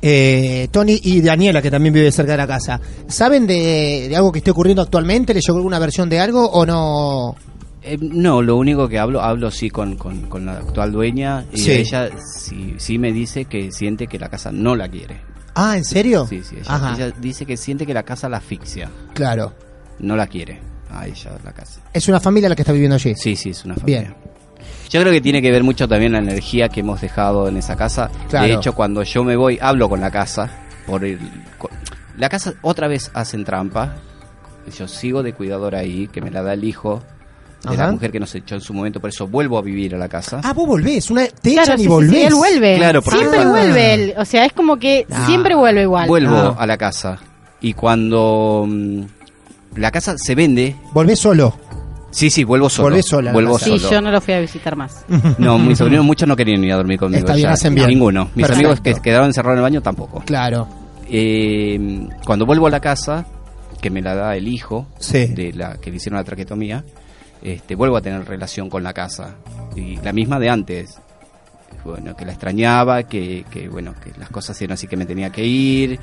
[0.00, 4.32] eh, Tony y Daniela, que también vive cerca de la casa, ¿saben de, de algo
[4.32, 5.32] que esté ocurriendo actualmente?
[5.34, 7.36] ¿Les llegó alguna versión de algo o no?
[7.84, 11.58] Eh, no, lo único que hablo, hablo sí con, con, con la actual dueña y
[11.58, 11.72] Sí.
[11.72, 15.20] ella sí, sí me dice que siente que la casa no la quiere.
[15.54, 16.26] Ah, ¿en serio?
[16.26, 19.52] Sí, sí, ella, dice que siente que la casa la asfixia, claro.
[19.98, 20.60] no la quiere
[20.90, 21.80] a ella la casa.
[21.92, 23.14] Es una familia la que está viviendo allí.
[23.14, 24.04] Sí, sí, es una Bien.
[24.04, 24.32] familia.
[24.90, 27.76] Yo creo que tiene que ver mucho también la energía que hemos dejado en esa
[27.76, 28.10] casa.
[28.28, 28.46] Claro.
[28.46, 30.50] De hecho, cuando yo me voy, hablo con la casa.
[30.86, 31.18] por el,
[32.18, 33.94] La casa otra vez hacen trampa.
[34.76, 37.02] Yo sigo de cuidador ahí, que me la da el hijo
[37.62, 37.86] de Ajá.
[37.86, 39.00] la mujer que nos echó en su momento.
[39.00, 40.40] Por eso vuelvo a vivir a la casa.
[40.42, 42.10] Ah, vos volvés, una, te Claro, echan sí, y volvés.
[42.12, 42.76] sí, él vuelve.
[42.76, 43.48] Claro, siempre Ah.
[43.48, 44.14] vuelve él.
[44.18, 45.26] O sea, es como que Ah.
[45.26, 46.08] siempre vuelve igual.
[46.08, 46.56] Vuelvo Ah.
[46.58, 47.18] a la casa.
[47.60, 49.00] Y cuando mm,
[49.76, 50.74] la casa se vende.
[50.92, 51.56] Volvés solo.
[52.10, 52.88] Sí, sí, vuelvo solo.
[52.90, 53.64] Volvés sola Vuelvo casa.
[53.66, 53.90] Sí, solo.
[53.92, 55.04] yo no lo fui a visitar más.
[55.38, 57.20] No, mis sobrinos muchos no querían ir a dormir conmigo.
[57.20, 57.52] Está bien, ya.
[57.54, 57.88] hacen bien.
[57.88, 58.24] Ninguno.
[58.34, 58.54] Mis Perfecto.
[58.68, 60.20] amigos que quedaron encerrados en el baño tampoco.
[60.26, 60.68] Claro.
[61.08, 63.24] Eh, cuando vuelvo a la casa,
[63.80, 65.26] que me la da el hijo Sí.
[65.26, 66.84] de la que le hicieron la traquetomía,
[67.42, 69.34] este, vuelvo a tener relación con la casa.
[69.74, 70.98] Y la misma de antes.
[71.84, 75.30] Bueno, que la extrañaba, que, que bueno, que las cosas eran así que me tenía
[75.30, 75.98] que ir,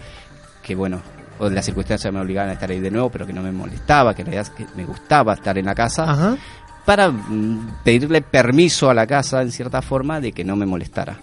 [0.62, 1.02] que bueno,
[1.40, 4.14] o las circunstancias me obligaban a estar ahí de nuevo, pero que no me molestaba,
[4.14, 6.38] que en realidad que me gustaba estar en la casa Ajá.
[6.86, 11.18] para mm, pedirle permiso a la casa en cierta forma de que no me molestara.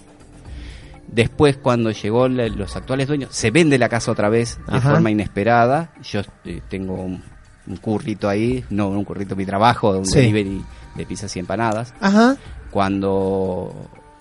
[1.07, 4.93] Después, cuando llegó los actuales dueños, se vende la casa otra vez de Ajá.
[4.93, 5.93] forma inesperada.
[6.03, 7.23] Yo eh, tengo un,
[7.67, 10.19] un currito ahí, no un currito, mi trabajo, un Sí.
[10.19, 10.63] delivery
[10.95, 11.93] de pizzas y empanadas.
[12.01, 12.37] Ajá.
[12.71, 13.73] Cuando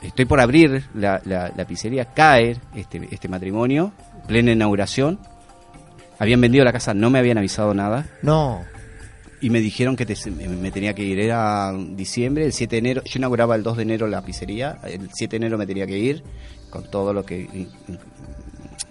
[0.02, 3.92] estoy por abrir la, la- la pizzería, cae este, este matrimonio,
[4.28, 5.20] plena inauguración.
[6.20, 8.08] Habían vendido la casa, no me habían avisado nada.
[8.22, 8.64] No.
[9.42, 13.02] Y me dijeron que te- me tenía que ir, era diciembre, el 7 de enero,
[13.04, 15.98] yo inauguraba el 2 de enero la pizzería, el 7 de enero me tenía que
[16.00, 16.24] ir,
[16.70, 17.68] con todo lo que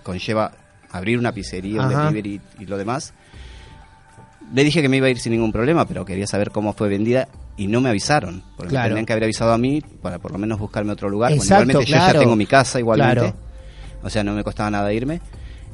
[0.03, 0.53] conlleva
[0.91, 3.15] abrir una pizzería, un delivery y lo demás.
[4.53, 6.89] Le dije que me iba a ir sin ningún problema, pero quería saber cómo fue
[6.89, 8.95] vendida y no me avisaron, porque Claro.
[8.95, 11.31] me que haber avisado a mí para por lo menos buscarme otro lugar.
[11.31, 12.13] Bueno, Exacto, igualmente yo claro.
[12.15, 13.37] ya tengo mi casa igualmente, Claro.
[14.03, 15.21] o sea, no me costaba nada irme.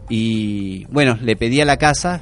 [0.08, 2.20] Y bueno, le pedí a la casa,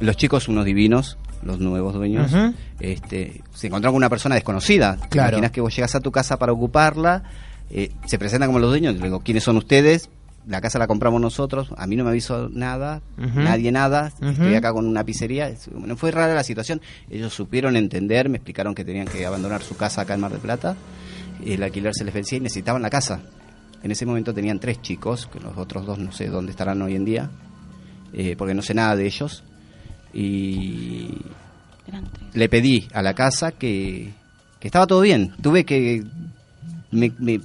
[0.00, 2.32] los chicos unos divinos, los nuevos dueños,
[2.80, 4.96] este, se encontraron con una persona desconocida.
[4.96, 5.30] ¿Te Claro.
[5.36, 7.22] Imaginas que vos llegas a tu casa para ocuparla,
[7.70, 10.08] eh, se presentan como los dueños, le digo, ¿quiénes son ustedes?
[10.46, 14.28] La casa la compramos nosotros, a mí no me avisó nada, nadie nada, Ujú.
[14.30, 16.80] estoy acá con una pizzería, bueno, fue rara la situación,
[17.10, 20.40] ellos supieron entender, me explicaron que tenían que abandonar su casa acá en Mar del
[20.40, 20.76] Plata,
[21.44, 23.20] el alquiler se les vencía y necesitaban la casa.
[23.82, 26.94] En ese momento tenían tres chicos, que los otros dos no sé dónde estarán hoy
[26.94, 27.30] en día,
[28.12, 29.44] eh, porque no sé nada de ellos,
[30.12, 31.10] y
[32.34, 34.12] le pedí a la casa que,
[34.60, 36.04] que estaba todo bien, tuve que...
[36.90, 37.40] me- me,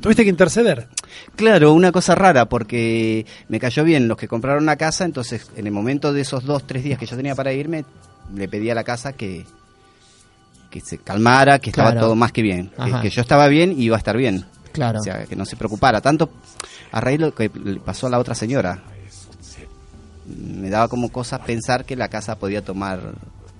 [0.00, 0.86] Tuviste que interceder.
[1.36, 5.66] Claro, una cosa rara, porque me cayó bien los que compraron la casa, entonces en
[5.66, 7.84] el momento de esos dos, tres días que yo tenía para irme,
[8.34, 9.44] le pedí a la casa que,
[10.70, 12.06] que se calmara, que estaba Claro.
[12.08, 12.70] todo más que bien,
[13.02, 14.44] que yo estaba bien y iba a estar bien.
[14.72, 15.00] Claro.
[15.00, 16.00] O sea, que no se preocupara.
[16.00, 16.30] Tanto
[16.92, 18.82] a raíz de lo que le pasó a la otra señora.
[20.26, 23.00] Me daba como cosa pensar que la casa podía tomar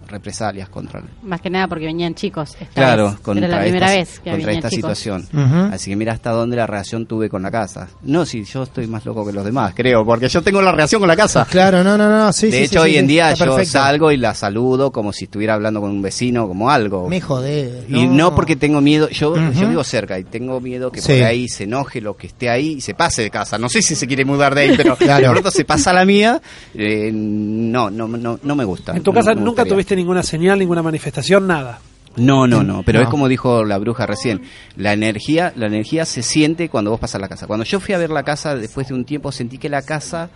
[0.08, 2.56] represalias contra Más que nada porque venían chicos.
[2.60, 3.20] esta Claro, vez.
[3.20, 4.98] contra Era la primera esta, vez que contra esta chicos.
[4.98, 5.72] situación.
[5.72, 7.88] Así que mira hasta dónde la reacción tuve con la casa.
[8.02, 11.00] No, si yo estoy más loco que los demás, creo, porque yo tengo la reacción
[11.00, 11.46] con la casa.
[11.50, 13.70] Claro, no, no, no, sí, de sí, hecho, sí, hoy sí, en día yo perfecto.
[13.72, 17.08] salgo y la saludo como si estuviera hablando con un vecino, como algo.
[17.08, 17.84] Me jodé.
[17.88, 21.12] Y no porque tengo miedo, yo, vivo cerca y tengo miedo que Sí.
[21.12, 23.58] por ahí se enoje lo que esté ahí y se pase de casa.
[23.58, 25.26] No sé si se quiere mudar de ahí, pero Claro.
[25.26, 26.40] de pronto se pasa a la mía.
[26.74, 28.96] eh, no, no, no, no me gusta.
[28.96, 31.80] En tu No- casa nunca tuviste ninguna señal, ninguna manifestación, nada.
[32.16, 33.04] No, no, no, pero No.
[33.04, 34.42] es como dijo la bruja recién,
[34.76, 37.46] la energía, la energía se siente cuando vos pasas la casa.
[37.46, 40.30] Cuando yo fui a ver la casa después de un tiempo sentí que la casa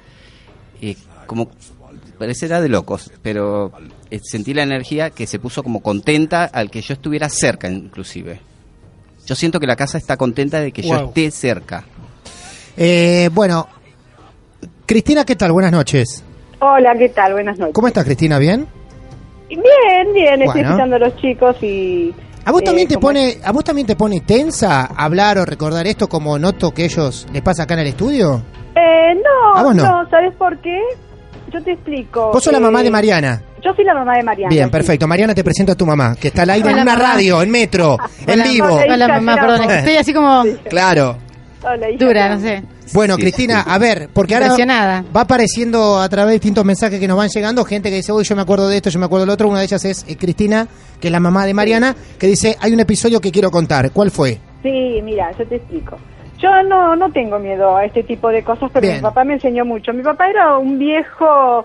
[0.80, 0.96] eh,
[1.26, 1.50] como
[2.18, 3.72] parecerá de locos, pero
[4.10, 8.40] eh, sentí la energía que se puso como contenta al que yo estuviera cerca inclusive.
[9.26, 11.84] Yo siento que la casa está contenta de que yo esté cerca.
[12.76, 13.66] Eh, bueno,
[14.86, 15.50] Cristina, ¿qué tal?
[15.52, 16.22] Buenas noches.
[16.60, 17.32] Hola, ¿qué tal?
[17.32, 17.74] Buenas noches.
[17.74, 18.38] ¿Cómo estás, Cristina?
[18.38, 18.66] ¿Bien?
[19.56, 22.14] Bien, bien, estoy escuchando a los chicos y...
[22.44, 25.86] ¿A vos eh, también te pone, a vos también te pone tensa hablar o recordar
[25.86, 28.42] esto como noto que ellos les pasa acá en el estudio?
[28.74, 29.84] Eh, no, ¿A vos no?
[30.02, 30.10] no?
[30.10, 30.78] ¿sabes por qué?
[31.52, 32.30] Yo te explico.
[32.32, 33.42] Vos sos la Eh, mamá de Mariana.
[33.62, 34.48] Yo soy la mamá de Mariana.
[34.50, 34.70] Bien, sí.
[34.72, 35.06] perfecto.
[35.06, 36.98] Mariana te presento a tu mamá, que está al aire en una mamá.
[37.12, 38.66] radio, en metro, en Hola, vivo.
[38.72, 38.94] hola.
[38.94, 41.16] Hola mamá, perdón, te es que estoy así como Claro.
[41.62, 42.62] Hola, hija, dura, no sé.
[42.92, 43.70] Bueno, Sí, Cristina, sí.
[43.70, 47.64] a ver, porque ahora va apareciendo a través de distintos mensajes que nos van llegando,
[47.64, 49.48] gente que dice, uy, yo me acuerdo de esto, yo me acuerdo del otro.
[49.48, 50.66] Una de ellas es eh, Cristina,
[51.00, 53.90] que es la mamá de Mariana, que dice, hay un episodio que quiero contar.
[53.92, 54.38] ¿Cuál fue?
[54.62, 55.96] Sí, mira, yo te explico.
[56.38, 58.96] Yo no, no tengo miedo a este tipo de cosas, pero Bien.
[58.96, 59.92] mi papá me enseñó mucho.
[59.92, 61.64] Mi papá era un viejo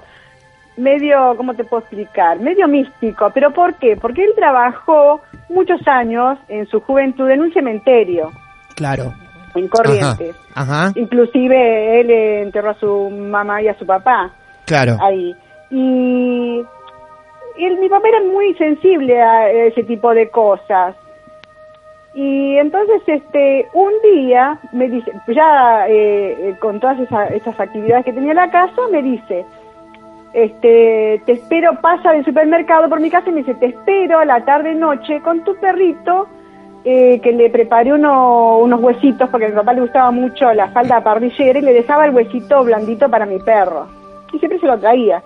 [0.77, 2.39] medio, ¿cómo te puedo explicar?
[2.39, 3.31] Medio místico.
[3.33, 3.97] ¿Pero por qué?
[3.99, 8.31] Porque él trabajó muchos años en su juventud en un cementerio,
[8.75, 9.11] Claro.
[9.61, 10.35] En Corrientes.
[10.55, 14.31] Ajá, ajá, Inclusive él enterró a su mamá y a su papá
[14.65, 14.97] claro.
[15.01, 15.35] ahí.
[15.71, 16.63] Y
[17.57, 20.95] él, mi papá era muy sensible a ese tipo de cosas.
[22.13, 28.13] Y entonces, este, un día me dice, ya eh, con todas esa- esas actividades que
[28.13, 29.45] tenía en la casa, me dice,
[30.33, 34.25] este, te espero, pasa del supermercado por mi casa y me dice, te espero a
[34.25, 36.27] la tarde noche con tu perrito,
[36.89, 40.69] eh, que le preparé uno- unos huesitos, porque a mi papá le gustaba mucho la
[40.69, 43.87] falda parrillera y le dejaba el huesito blandito para mi perro.
[44.31, 45.21] Y siempre se lo traía.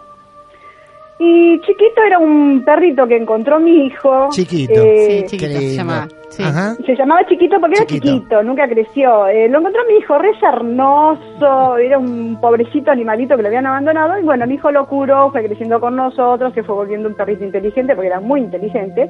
[1.24, 4.30] Y chiquito era un perrito que encontró mi hijo.
[4.32, 4.74] Chiquito.
[4.82, 6.08] eh, Sí, chiquito se llamaba.
[6.30, 6.42] Sí.
[6.44, 6.74] Ajá.
[6.86, 8.08] se llamaba chiquito porque era Chiquito.
[8.16, 9.28] chiquito, nunca creció.
[9.28, 14.18] Eh, lo encontró mi hijo, re sarnoso, era un pobrecito animalito que lo habían abandonado.
[14.18, 17.44] Y bueno, mi hijo lo curó, fue creciendo con nosotros, se fue volviendo un perrito
[17.44, 19.10] inteligente porque era muy inteligente.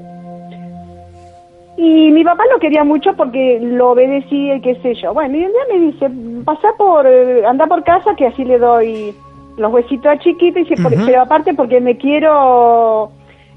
[1.77, 5.13] Y mi papá lo quería mucho porque lo obedecía y qué sé yo.
[5.13, 6.09] Bueno, y un día me dice,
[6.45, 9.15] pasa por, eh, anda por casa que así le doy
[9.57, 10.59] los huesitos a chiquito.
[10.59, 11.03] Y dice, "Por- Ujú.
[11.05, 13.11] pero aparte porque me quiero,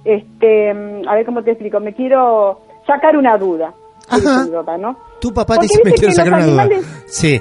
[0.05, 0.71] este,
[1.07, 3.75] a ver cómo te explico, me quiero sacar una duda.
[4.09, 4.17] Ajá.
[4.19, 4.97] Dice mi papá, ¿no?
[5.21, 6.69] Tu papá te Porque dice, me dice quiero sacar una duda.
[7.07, 7.41] Sí,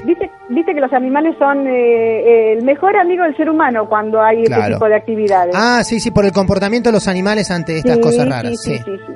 [0.50, 4.62] viste que los animales son eh, el mejor amigo del ser humano cuando hay Claro.
[4.62, 5.56] este tipo de actividades.
[5.58, 8.54] Ah, sí, sí, por el comportamiento de los animales ante estas Sí, cosas raras.
[8.62, 9.14] Sí, Sí, sí,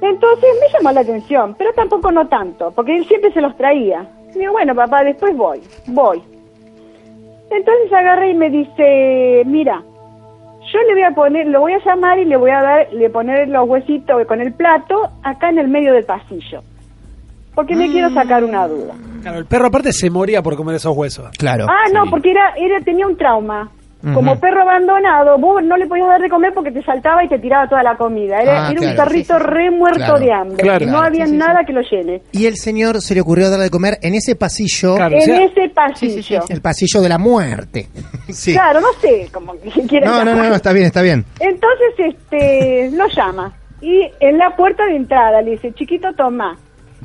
[0.00, 4.06] entonces me llamó la atención, pero tampoco no tanto, porque él siempre se los traía.
[4.34, 6.22] Y digo, bueno, papá, después voy, voy.
[7.50, 9.82] Entonces agarré y me dice, mira,
[10.72, 13.08] yo le voy a poner, lo voy a llamar y le voy a dar, le
[13.08, 16.62] poner los huesitos con el plato acá en el medio del pasillo,
[17.54, 18.94] porque me quiero sacar una duda.
[19.22, 21.30] Claro, el perro aparte se moría por comer esos huesos.
[21.38, 21.66] Claro.
[21.68, 22.10] Ah, no, Sí.
[22.10, 23.70] porque era, era tenía un trauma.
[24.14, 27.38] Como perro abandonado, vos no le podías dar de comer porque te saltaba y te
[27.40, 28.40] tiraba toda la comida.
[28.40, 28.90] Era, Ah, era claro.
[28.90, 29.54] un perrito Sí, sí, sí.
[29.54, 30.18] re muerto Claro.
[30.20, 30.56] de hambre.
[30.62, 30.86] Claro.
[30.86, 32.22] no Claro, había sí, sí, nada que lo llene.
[32.30, 35.14] Y el señor se le ocurrió darle de comer en ese pasillo, Claro.
[35.16, 36.12] en o sea- ese pasillo.
[36.12, 36.52] Sí, sí, sí.
[36.52, 37.88] el pasillo de la muerte.
[38.28, 38.52] sí.
[38.52, 39.54] Claro, no sé, como
[40.04, 41.24] No, no, no, no, está bien, está bien.
[41.40, 43.52] Entonces, este, lo llama.
[43.80, 46.56] Y en la puerta de entrada le dice, chiquito, toma.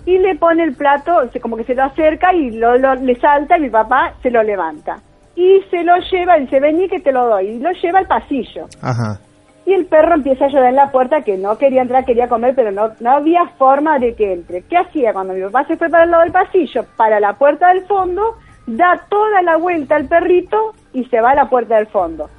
[0.05, 3.15] y le pone el plato, se- como que se lo acerca y lo, lo- le
[3.19, 4.97] salta y mi papá se lo levanta.
[5.41, 8.67] Y se lo lleva, dice, vení que te lo doy, y lo lleva al pasillo.
[8.79, 9.19] Ajá.
[9.65, 12.53] Y el perro empieza a llorar en la puerta que no quería entrar, quería comer,
[12.53, 14.61] pero no, no había forma de que entre.
[14.61, 16.85] ¿Qué hacía cuando mi papá se fue para el lado del pasillo?
[16.95, 18.35] Para la puerta del fondo,
[18.67, 22.29] da toda la vuelta al perrito y se va a la puerta del fondo.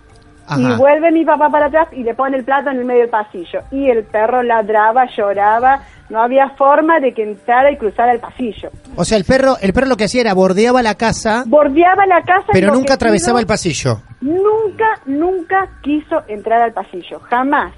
[0.54, 0.74] Ajá.
[0.74, 3.10] Y vuelve mi papá para atrás y le pone el plato en el medio del
[3.10, 3.60] pasillo.
[3.70, 8.70] Y el perro ladraba, lloraba, no había forma de que entrara y cruzara el pasillo.
[8.96, 12.22] O sea, el perro, el perro lo que hacía era bordeaba la casa, Bordeaba la
[12.22, 12.46] casa.
[12.52, 14.00] pero nunca atravesaba el pasillo.
[14.20, 17.72] Nunca, nunca quiso entrar al pasillo, jamás.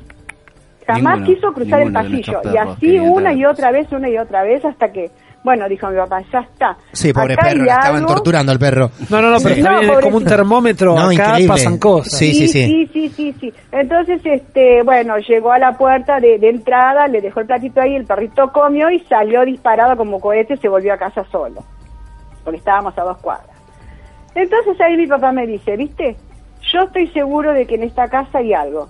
[0.87, 2.41] Jamás Ninguno, quiso cruzar el pasillo.
[2.53, 5.11] Y así una y otra vez, una y otra vez, hasta que,
[5.45, 6.77] bueno, dijo mi papá, ya está.
[6.93, 8.91] Sí, pobre Acá perro, estaban algo- torturando al perro.
[9.11, 9.61] No, no, no, pero Sí.
[9.61, 10.95] está No, bien, es como un termómetro.
[10.95, 11.47] No, Acá increíble.
[11.49, 12.19] pasan cosas.
[12.19, 12.65] Sí, sí, sí.
[12.67, 13.53] sí, sí, sí, sí.
[13.71, 17.95] Entonces, este, bueno, llegó a la puerta de, de entrada, le dejó el platito ahí,
[17.95, 21.63] el perrito comió y salió disparado como cohete, se volvió a casa solo,
[22.43, 23.55] porque estábamos a dos cuadras.
[24.35, 26.17] Entonces ahí mi papá me dice, viste,
[26.73, 28.89] yo estoy seguro de que en esta casa hay algo.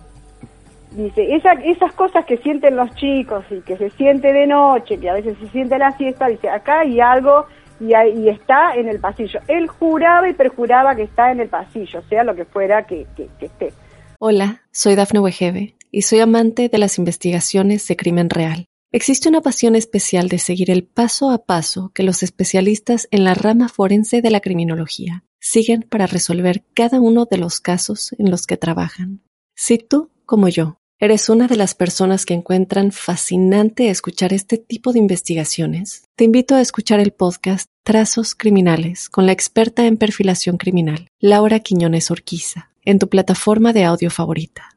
[0.94, 5.11] Dice, esa, esas cosas que sienten los chicos y que se siente de noche, que
[5.11, 7.46] a veces se siente la siesta, dice, acá hay algo
[7.80, 7.87] y,
[8.20, 9.40] y está en el pasillo.
[9.48, 13.28] Él juraba y perjuraba que está en el pasillo, sea lo que fuera que, que-
[13.40, 13.72] que esté.
[14.20, 18.66] Hola, soy Dafne Wegebe y soy amante de las investigaciones de crimen real.
[18.92, 23.35] Existe una pasión especial de seguir el paso a paso que los especialistas en la
[23.35, 28.46] rama forense de la criminología siguen para resolver cada uno de los casos en los
[28.46, 29.20] que trabajan.
[29.57, 34.92] Si tú, como yo, eres una de las personas que encuentran fascinante escuchar este tipo
[34.92, 40.57] de investigaciones, te invito a escuchar el podcast Trazos Criminales con la experta en perfilación
[40.57, 44.70] criminal, Laura Quiñones Orquiza, en tu plataforma de audio favorita.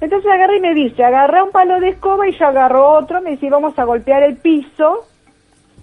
[0.00, 3.32] Entonces agarra y me dice, agarra un palo de escoba y yo agarro otro, me
[3.32, 5.06] dice, vamos a golpear el piso,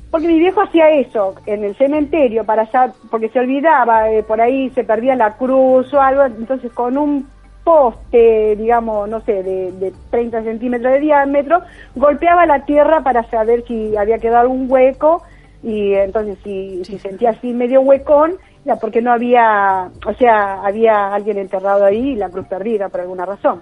[0.09, 4.41] porque mi viejo hacía eso en el cementerio, para sa- porque se olvidaba, eh, por
[4.41, 7.27] ahí se perdía la cruz o algo, entonces con un
[7.71, 11.59] poste, digamos, no sé, de, de 30 centímetros de diámetro,
[11.95, 15.21] golpeaba la tierra para saber si había quedado algún hueco
[15.61, 21.13] y entonces si, si sentía así medio huecón, ya porque no había, o sea, había
[21.13, 23.61] alguien enterrado ahí y la cruz perdida por alguna razón.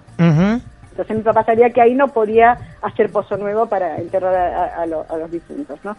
[0.90, 4.82] Entonces mi papá sabía que ahí no podía hacer pozo nuevo para enterrar a, a-
[4.82, 5.96] a lo- a los difuntos, ¿no?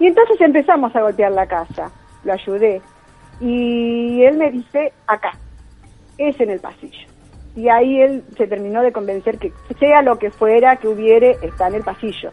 [0.00, 1.88] Y entonces empezamos a golpear la casa,
[2.24, 2.82] lo ayudé.
[3.40, 5.34] Y él me dice, acá,
[6.18, 7.08] es en el pasillo.
[7.54, 11.68] Y ahí él se terminó de convencer que sea lo que fuera que hubiere, está
[11.68, 12.30] en el pasillo.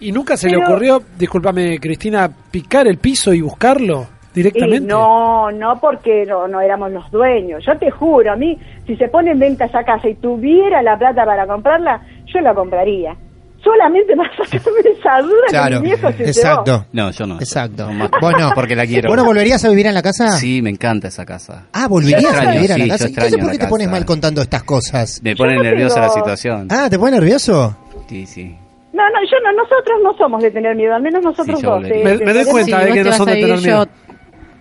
[0.00, 4.84] ¿Y nunca se le ocurrió, discúlpame Cristina, picar el piso y buscarlo directamente?
[4.84, 7.64] Y no, no porque no, no éramos los dueños.
[7.66, 10.96] Yo te juro, a mí, si se pone en venta esa casa y tuviera la
[10.96, 13.16] plata para comprarla, yo la compraría.
[13.62, 16.86] Solamente para sacarme esa duda Claro, que mi viejo se exacto.
[16.92, 17.40] No, yo no.
[17.40, 17.86] Exacto.
[17.86, 18.50] No, más- Vos no.
[18.54, 19.08] Porque la quiero.
[19.08, 20.30] ¿Vos no volverías a vivir en la casa?
[20.32, 21.66] Sí, me encanta esa casa.
[21.72, 23.04] Ah, ¿volverías a vivir a la sí, casa?
[23.04, 25.20] yo Entonces, extraño ¿por qué te pones mal contando estas cosas?
[25.22, 26.68] Me pone no nerviosa la situación.
[26.70, 27.76] Ah, ¿te pone nervioso?
[28.08, 28.56] Sí, sí.
[28.92, 31.82] No, no, yo no, nosotros no somos de tener miedo, al menos nosotros Sí, dos.
[31.82, 33.32] Me- de- me de- doy de- cuenta, eh, vos que te no vas son a
[33.32, 33.88] de vivir, tener yo miedo.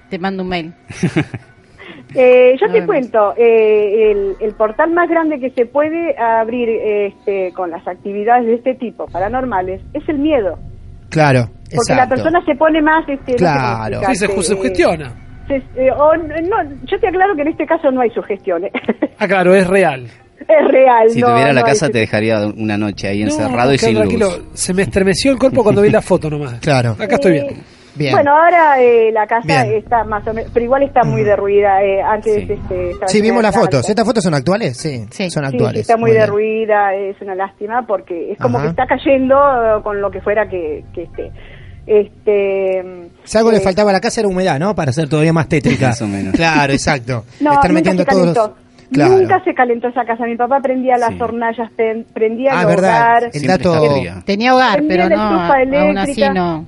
[0.09, 0.73] te mando un mail.
[2.15, 2.85] Eh, yo A te ver.
[2.85, 8.45] cuento, eh, el, el portal más grande que se puede abrir este, con las actividades
[8.45, 10.57] de este tipo, paranormales, es el miedo.
[11.09, 13.07] Claro, Porque la persona se pone más...
[13.07, 14.01] Este, no Claro.
[14.07, 15.13] Sí, se ju- se eh, sugestiona.
[15.47, 18.71] se- eh, o no, yo te aclaro que en este caso no hay sugestiones.
[19.19, 20.05] Ah, claro, es real.
[20.39, 21.09] es real.
[21.09, 23.95] Si no, tuviera la no casa te dejaría una noche ahí No, encerrado y sin
[23.95, 24.27] tranquilo.
[24.27, 24.43] luz.
[24.53, 26.59] Se me estremeció el cuerpo cuando vi la foto nomás.
[26.59, 26.91] Claro.
[26.99, 27.47] Acá estoy bien.
[27.97, 28.13] Bien.
[28.13, 29.73] Bueno, ahora eh, la casa Bien.
[29.77, 31.81] está más o menos, pero igual está muy derruida.
[31.83, 32.53] Eh, antes Sí.
[32.53, 33.89] este, Sí, vimos las fotos.
[33.89, 34.77] ¿Estas fotos son actuales?
[34.77, 35.29] Sí, Sí.
[35.29, 35.73] son actuales.
[35.85, 38.67] sí, está muy, derruida, es una lástima porque es como Ajá.
[38.67, 41.31] que está cayendo eh, con lo que fuera que, que esté.
[41.85, 42.83] Este,
[43.23, 44.75] Si algo le eh, faltaba a la casa era humedad, ¿no?
[44.75, 45.87] Para ser todavía más tétrica.
[45.87, 46.33] Más o menos.
[46.35, 47.23] Claro, exacto.
[47.39, 48.47] No, Estar nunca metiendo se todos calentó.
[48.47, 48.67] los...
[48.91, 49.17] Claro.
[49.17, 50.23] Nunca se calentó esa casa.
[50.25, 51.21] Mi papá prendía las Sí.
[51.21, 51.69] hornallas,
[52.13, 52.89] prendía Ah, el verdad.
[53.01, 53.29] hogar.
[53.33, 53.81] El dato-.
[54.25, 56.65] Tenía hogar, Prendía pero la no, estufa aún así no.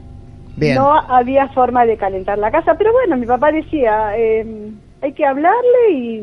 [0.60, 0.76] Bien.
[0.76, 5.26] No había forma de calentar la casa, pero bueno, mi papá decía, eh, hay que
[5.26, 6.18] hablarle y,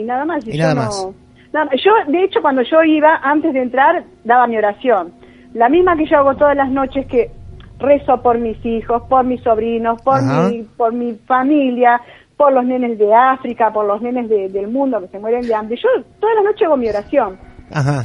[0.00, 0.46] y nada más.
[0.46, 1.08] Y yo nada no- más.
[1.52, 1.74] nada más.
[1.84, 5.12] Yo, de hecho, cuando yo iba, antes de entrar, daba mi oración.
[5.54, 7.30] La misma que yo hago todas las noches, que
[7.78, 10.48] rezo por mis hijos, por mis sobrinos, por, Ajá.
[10.48, 12.00] mi, por mi familia,
[12.36, 15.54] por los nenes de África, por los nenes de- del mundo que se mueren de
[15.54, 15.76] hambre.
[15.76, 15.88] Yo
[16.20, 17.36] todas las noches hago mi oración.
[17.72, 18.04] Ajá.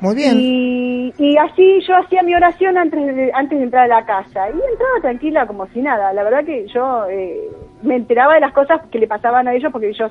[0.00, 0.38] Muy bien.
[0.38, 4.48] Y, y así yo hacía mi oración antes de, antes de entrar a la casa
[4.48, 6.12] y entraba tranquila como si nada.
[6.12, 7.48] La verdad que yo eh,
[7.82, 10.10] me enteraba de las cosas que le pasaban a ellos porque ellos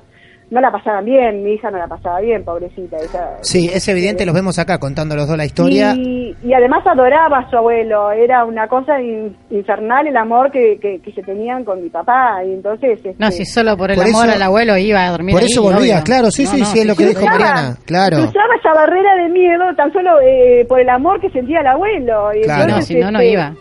[0.52, 2.98] no la pasaban bien, mi hija no la pasaba bien, pobrecita.
[2.98, 5.94] Ella, Sí, es evidente, los vemos acá contando los dos la historia.
[5.96, 10.78] Y, y además adoraba a su abuelo, era una cosa in- infernal el amor que,
[10.82, 12.44] que, que se tenían con mi papá.
[12.46, 15.12] Y entonces, este, No, si solo por el Por amor eso- al abuelo iba a
[15.12, 16.04] dormir Por ahí, eso volvía, obvio.
[16.04, 18.18] claro, sí, No, sí, no, sí, es lo que dijo Mariana, claro.
[18.18, 22.34] Cruzaba esa barrera de miedo tan solo eh, por el amor que sentía el abuelo.
[22.34, 22.60] Y Claro.
[22.60, 23.54] No, entonces, si no, no este, iba.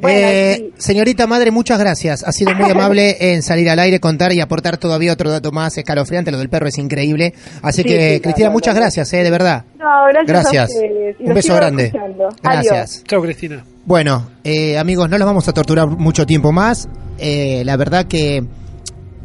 [0.00, 0.72] Bueno, Eh, sí.
[0.78, 2.22] Señorita madre, muchas gracias.
[2.24, 5.76] Ha sido muy amable en salir al aire, contar y aportar todavía otro dato más
[5.78, 6.30] escalofriante.
[6.30, 7.34] Lo del perro es increíble.
[7.62, 8.80] Así Sí, que, sí, Cristina, no, muchas no.
[8.80, 9.64] gracias, eh, de verdad.
[9.78, 10.70] No, gracias, Gracias.
[10.70, 11.84] a Un beso grande.
[11.86, 12.28] escuchando.
[12.42, 12.72] Gracias.
[12.72, 13.04] Adiós.
[13.08, 13.64] Chao, Cristina.
[13.84, 16.88] Bueno, eh, amigos, no los vamos a torturar mucho tiempo más.
[17.18, 18.42] Eh, la verdad que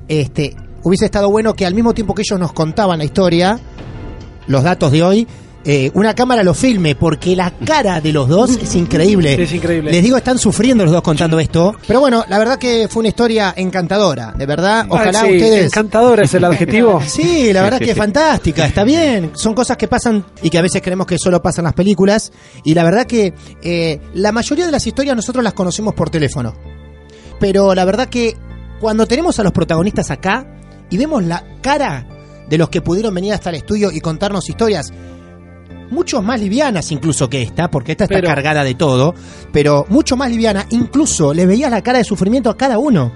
[0.08, 3.60] este hubiese estado bueno que al mismo tiempo que ellos nos contaban la historia,
[4.48, 5.28] los datos de hoy,
[5.64, 9.42] eh, una cámara lo filme, porque la cara de los dos es increíble.
[9.42, 9.92] Es increíble.
[9.92, 11.76] Les digo, están sufriendo los dos contando esto.
[11.88, 14.86] Pero bueno, la verdad que fue una historia encantadora, de verdad.
[14.90, 15.66] Ojalá Ah, sí, ustedes...
[15.66, 17.02] Encantadora es el adjetivo.
[17.08, 19.32] Sí, la verdad que es fantástica, está bien.
[19.36, 22.32] Son cosas que pasan y que a veces creemos que solo pasan en las películas.
[22.64, 26.56] Y la verdad que eh, la mayoría de las historias nosotros las conocemos por teléfono.
[27.40, 28.36] Pero la verdad que
[28.80, 30.46] cuando tenemos a los protagonistas acá
[30.90, 32.08] y vemos la cara
[32.50, 34.92] de los que pudieron venir hasta el estudio y contarnos historias,
[35.92, 39.14] mucho más livianas incluso que esta, porque esta está Pero- cargada de todo,
[39.52, 43.12] pero mucho más liviana, incluso le veías la cara de sufrimiento a cada uno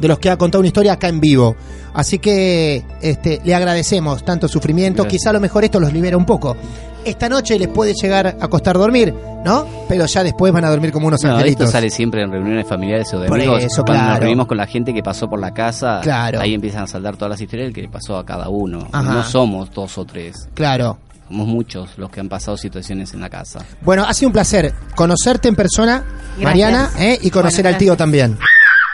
[0.00, 1.56] de los que ha contado una historia acá en vivo.
[1.92, 5.20] Así que este, le agradecemos tanto sufrimiento, Gracias.
[5.22, 6.56] quizá a lo mejor esto los libera un poco.
[7.04, 9.12] Esta noche les puede llegar a costar dormir,
[9.44, 9.66] ¿no?
[9.88, 11.70] Pero ya después van a dormir como unos No, esto angelitos.
[11.70, 13.64] sale siempre en reuniones familiares o de Por amigos.
[13.64, 14.10] eso, Cuando claro.
[14.10, 16.40] nos reunimos con la gente que pasó por la casa, Claro.
[16.40, 18.86] ahí empiezan a saldar todas las historias del que le pasó a cada uno.
[18.92, 19.12] Ajá.
[19.14, 20.98] No somos dos o tres, Claro.
[21.30, 23.64] Somos muchos los que han pasado situaciones en la casa.
[23.82, 26.42] Bueno, ha sido un placer conocerte en persona, Gracias.
[26.42, 27.20] Mariana, ¿eh?
[27.22, 28.36] y conocer Bueno, al tío también.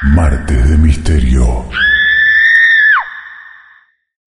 [0.03, 1.65] Martes de Misterio.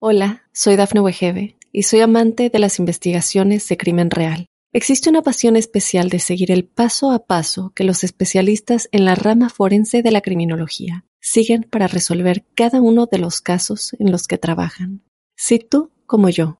[0.00, 4.46] Hola, soy Dafne Wegebe y soy amante de las investigaciones de crimen real.
[4.72, 9.14] Existe una pasión especial de seguir el paso a paso que los especialistas en la
[9.14, 14.26] rama forense de la criminología siguen para resolver cada uno de los casos en los
[14.26, 15.04] que trabajan.
[15.36, 16.59] Si tú, como yo,